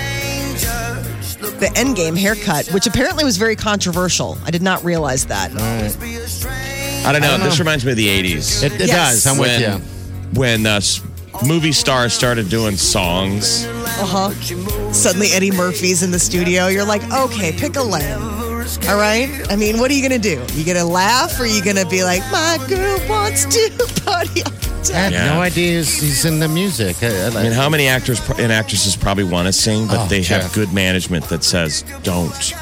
the 1.60 1.68
endgame 1.76 2.18
haircut, 2.18 2.68
which 2.70 2.88
apparently 2.88 3.24
was 3.24 3.38
very 3.38 3.56
controversial. 3.56 4.38
I 4.46 4.52
did 4.52 4.62
not 4.62 4.84
realize 4.84 5.26
that. 5.28 5.52
I 7.06 7.12
don't 7.12 7.22
know. 7.22 7.38
This 7.38 7.60
reminds 7.60 7.86
me 7.86 7.92
of 7.92 7.98
the 7.98 8.08
'80s. 8.08 8.64
It, 8.64 8.74
it 8.74 8.88
Yes. 8.88 9.24
does. 9.24 9.28
I'm 9.28 9.38
with 9.38 9.62
when 9.62 9.62
you. 9.62 9.78
when 10.40 10.66
uh, 10.66 10.82
movie 11.46 11.72
stars 11.72 12.14
started 12.14 12.50
doing 12.50 12.76
songs. 12.76 13.66
Uh 14.02 14.06
huh. 14.32 14.92
Suddenly 14.94 15.28
Eddie 15.34 15.52
Murphy's 15.52 16.04
in 16.04 16.12
the 16.12 16.20
studio. 16.20 16.68
You're 16.68 16.86
like, 16.86 17.04
okay, 17.12 17.52
pick 17.52 17.76
a 17.76 17.82
lane. 17.82 18.18
All 18.88 18.98
right. 18.98 19.30
I 19.50 19.56
mean, 19.56 19.80
what 19.80 19.90
are 19.92 19.94
you 19.94 20.02
gonna 20.02 20.20
do? 20.20 20.44
You 20.54 20.66
gonna 20.66 20.86
laugh 20.86 21.40
or 21.40 21.46
you 21.46 21.64
gonna 21.64 21.86
be 21.86 22.04
like, 22.04 22.22
my 22.32 22.58
girl 22.70 23.00
wants 23.10 23.46
to 23.46 24.02
party? 24.06 24.42
all 24.44 24.52
the 24.84 24.94
I 24.94 24.98
had? 24.98 25.12
Yeah. 25.14 25.34
no 25.34 25.42
idea 25.42 25.78
he's, 25.78 26.00
he's 26.02 26.26
in 26.26 26.40
the 26.40 26.48
music. 26.48 27.02
I, 27.04 27.28
I 27.28 27.44
mean, 27.44 27.52
how 27.52 27.68
many 27.70 27.88
actors 27.88 28.20
and 28.40 28.52
actresses 28.52 28.96
probably 28.96 29.24
want 29.26 29.48
to 29.48 29.54
sing, 29.54 29.88
but 29.88 30.06
Oh, 30.06 30.08
they 30.08 30.22
have 30.24 30.52
good 30.54 30.72
management 30.74 31.26
that 31.26 31.44
says 31.44 31.84
don't. 32.04 32.54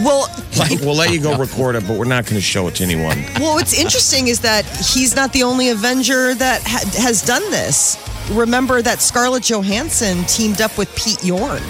Well, 0.00 0.28
Like, 0.58 0.80
we'll 0.80 0.94
let 0.96 1.12
you 1.12 1.20
go 1.20 1.36
record 1.36 1.76
it, 1.76 1.86
but 1.86 1.96
we're 1.98 2.04
not 2.04 2.24
going 2.24 2.34
to 2.36 2.40
show 2.40 2.66
it 2.66 2.74
to 2.76 2.84
anyone. 2.84 3.22
Well, 3.38 3.54
what's 3.54 3.78
interesting 3.78 4.26
is 4.28 4.40
that 4.40 4.64
he's 4.66 5.14
not 5.14 5.32
the 5.32 5.44
only 5.44 5.68
Avenger 5.68 6.34
that 6.34 6.62
ha- 6.64 6.90
has 7.00 7.22
done 7.22 7.42
this. 7.52 7.96
Remember 8.30 8.82
that 8.82 9.00
Scarlett 9.00 9.44
Johansson 9.44 10.24
teamed 10.24 10.60
up 10.60 10.76
with 10.76 10.94
Pete 10.94 11.24
Yorn. 11.24 11.62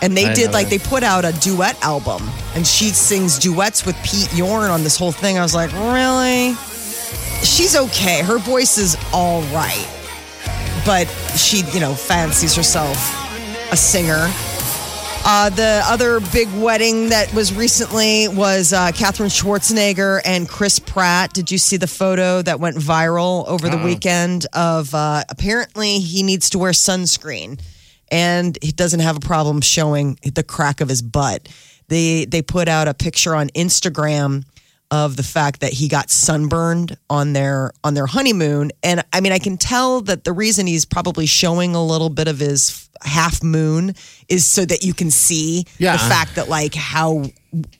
And 0.00 0.16
they 0.16 0.26
I 0.26 0.34
did 0.34 0.52
like 0.52 0.68
that. 0.68 0.78
they 0.78 0.88
put 0.88 1.02
out 1.02 1.24
a 1.24 1.32
duet 1.40 1.80
album 1.82 2.28
and 2.54 2.66
she 2.66 2.90
sings 2.90 3.38
duets 3.38 3.84
with 3.84 3.96
Pete 4.04 4.32
Yorn 4.32 4.70
on 4.70 4.84
this 4.84 4.96
whole 4.96 5.12
thing. 5.12 5.38
I 5.38 5.42
was 5.42 5.54
like, 5.54 5.72
"Really?" 5.72 6.54
She's 7.42 7.74
okay. 7.76 8.22
Her 8.22 8.38
voice 8.38 8.78
is 8.78 8.96
all 9.12 9.42
right. 9.54 9.88
But 10.86 11.06
she, 11.36 11.62
you 11.72 11.80
know, 11.80 11.94
fancies 11.94 12.54
herself 12.54 12.96
a 13.72 13.76
singer. 13.76 14.28
Uh, 15.24 15.50
the 15.50 15.82
other 15.84 16.20
big 16.32 16.48
wedding 16.54 17.10
that 17.10 17.32
was 17.34 17.52
recently 17.52 18.28
was 18.28 18.72
uh, 18.72 18.90
Katherine 18.92 19.28
Schwarzenegger 19.28 20.20
and 20.24 20.48
Chris 20.48 20.78
Pratt. 20.78 21.34
Did 21.34 21.50
you 21.50 21.58
see 21.58 21.76
the 21.76 21.86
photo 21.86 22.40
that 22.42 22.60
went 22.60 22.76
viral 22.76 23.46
over 23.46 23.68
the 23.68 23.76
weekend? 23.76 24.46
Of 24.52 24.94
uh, 24.94 25.24
apparently 25.28 25.98
he 25.98 26.22
needs 26.22 26.50
to 26.50 26.58
wear 26.58 26.70
sunscreen, 26.70 27.60
and 28.10 28.56
he 28.62 28.72
doesn't 28.72 29.00
have 29.00 29.16
a 29.16 29.20
problem 29.20 29.60
showing 29.60 30.18
the 30.22 30.42
crack 30.42 30.80
of 30.80 30.88
his 30.88 31.02
butt. 31.02 31.48
They 31.88 32.24
they 32.24 32.40
put 32.40 32.68
out 32.68 32.88
a 32.88 32.94
picture 32.94 33.34
on 33.34 33.48
Instagram 33.50 34.44
of 34.90 35.16
the 35.16 35.22
fact 35.22 35.60
that 35.60 35.72
he 35.72 35.86
got 35.88 36.10
sunburned 36.10 36.96
on 37.10 37.32
their 37.34 37.72
on 37.84 37.94
their 37.94 38.06
honeymoon. 38.06 38.70
And 38.82 39.04
i 39.12 39.20
mean 39.20 39.32
i 39.32 39.38
can 39.38 39.56
tell 39.58 40.00
that 40.02 40.24
the 40.24 40.32
reason 40.32 40.66
he's 40.66 40.84
probably 40.86 41.26
showing 41.26 41.74
a 41.74 41.84
little 41.84 42.08
bit 42.08 42.26
of 42.28 42.38
his 42.38 42.88
half 43.02 43.42
moon 43.44 43.94
is 44.28 44.46
so 44.46 44.64
that 44.64 44.82
you 44.82 44.92
can 44.94 45.10
see 45.10 45.64
Yeah. 45.78 45.92
the 45.92 45.98
fact 45.98 46.34
that 46.36 46.48
like 46.48 46.74
how 46.74 47.24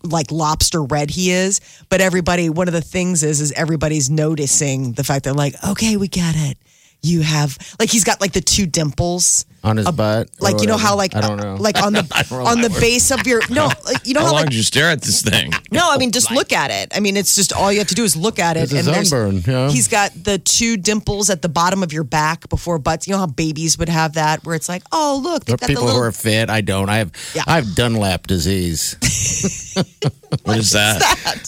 like 0.02 0.30
lobster 0.30 0.82
red 0.82 1.10
he 1.10 1.30
is. 1.30 1.60
But 1.88 2.00
everybody 2.00 2.48
one 2.50 2.68
of 2.68 2.74
the 2.74 2.80
things 2.82 3.22
is 3.22 3.40
is 3.40 3.52
everybody's 3.52 4.08
noticing 4.10 4.92
the 4.92 5.04
fact 5.04 5.24
that 5.24 5.34
like 5.34 5.54
okay 5.66 5.96
we 5.96 6.08
get 6.08 6.34
it 6.36 6.58
you 7.02 7.20
have 7.22 7.56
like 7.78 7.90
he's 7.90 8.04
got 8.04 8.20
like 8.20 8.32
the 8.32 8.40
two 8.40 8.66
dimples 8.66 9.44
on 9.62 9.76
his 9.76 9.90
butt? 9.90 10.28
or 10.40 10.50
like 10.50 10.60
you 10.60 10.66
know 10.66 10.76
how 10.76 10.96
like 10.96 11.14
I 11.14 11.20
don't 11.20 11.36
know. 11.36 11.54
like 11.56 11.80
on 11.80 11.92
the 11.92 12.00
on 12.46 12.60
the 12.60 12.70
base 12.80 13.10
of 13.12 13.24
your 13.26 13.40
no 13.50 13.66
like, 13.84 14.04
you 14.06 14.14
know 14.14 14.20
How 14.20 14.26
how 14.26 14.32
long 14.32 14.40
like 14.42 14.50
did 14.50 14.56
you 14.56 14.62
stare 14.64 14.90
at 14.90 15.00
this 15.02 15.22
thing? 15.22 15.52
no, 15.70 15.88
I 15.90 15.96
mean 15.98 16.10
just 16.10 16.30
look 16.32 16.52
at 16.52 16.70
it. 16.70 16.90
I 16.96 17.00
mean 17.00 17.16
it's 17.16 17.34
just 17.36 17.52
all 17.52 17.72
you 17.72 17.78
have 17.78 17.88
to 17.88 17.94
do 17.94 18.02
is 18.04 18.16
look 18.16 18.38
at 18.40 18.56
it. 18.56 18.64
It's 18.64 18.72
a 18.72 18.82
there's- 18.82 19.08
sunburn, 19.10 19.42
yeah. 19.46 19.70
He's 19.70 19.86
got 19.88 20.12
the 20.12 20.38
two 20.38 20.76
dimples 20.76 21.30
at 21.30 21.40
the 21.42 21.48
bottom 21.48 21.82
of 21.84 21.92
your 21.92 22.04
back 22.04 22.48
before 22.48 22.78
butts. 22.78 23.06
You 23.06 23.12
know 23.12 23.18
how 23.18 23.26
babies 23.26 23.78
would 23.78 23.88
have 23.88 24.14
that, 24.14 24.44
where 24.44 24.54
it's 24.56 24.68
like, 24.68 24.82
oh 24.92 25.20
look, 25.22 25.44
they've 25.44 25.58
got 25.58 25.68
people 25.68 25.82
the 25.82 25.86
little. 25.86 26.02
who 26.02 26.08
are 26.08 26.12
fit. 26.12 26.50
I 26.50 26.60
don't. 26.62 26.88
I 26.88 26.98
have. 26.98 27.12
Yeah. 27.34 27.42
I 27.46 27.56
have 27.56 27.74
Dunlap 27.74 28.26
disease. 28.26 28.96
What 30.44 30.58
is 30.58 30.72
that? 30.72 31.00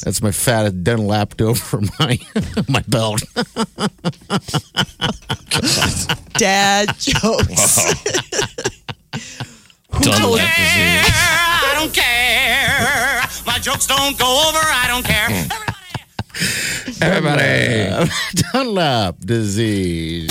That's 0.04 0.22
my 0.22 0.32
fat 0.32 0.82
Dunlap 0.82 1.40
over 1.40 1.80
my 1.98 2.18
my 2.68 2.82
belt. 2.88 3.22
dad 6.34 6.88
jokes. 6.98 7.84
Dunlap 10.00 10.48
disease. 10.56 11.12
I 11.12 11.72
don't 11.76 11.92
care. 11.92 13.22
My 13.46 13.58
jokes 13.58 13.86
don't 13.86 14.18
go 14.18 14.48
over. 14.48 14.58
I 14.64 14.86
don't 14.88 15.04
care. 15.04 15.28
Hmm. 15.28 15.48
Everybody, 17.02 17.42
Everybody. 17.42 18.10
Dunlap 18.52 19.20
disease. 19.20 20.28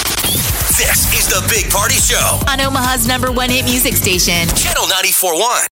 This 0.79 1.11
is 1.13 1.27
the 1.27 1.45
Big 1.49 1.69
Party 1.71 1.95
Show. 1.95 2.39
On 2.47 2.59
Omaha's 2.61 3.05
number 3.07 3.31
one 3.31 3.49
hit 3.49 3.65
music 3.65 3.93
station. 3.95 4.47
Channel 4.55 4.85
94.1. 4.85 5.67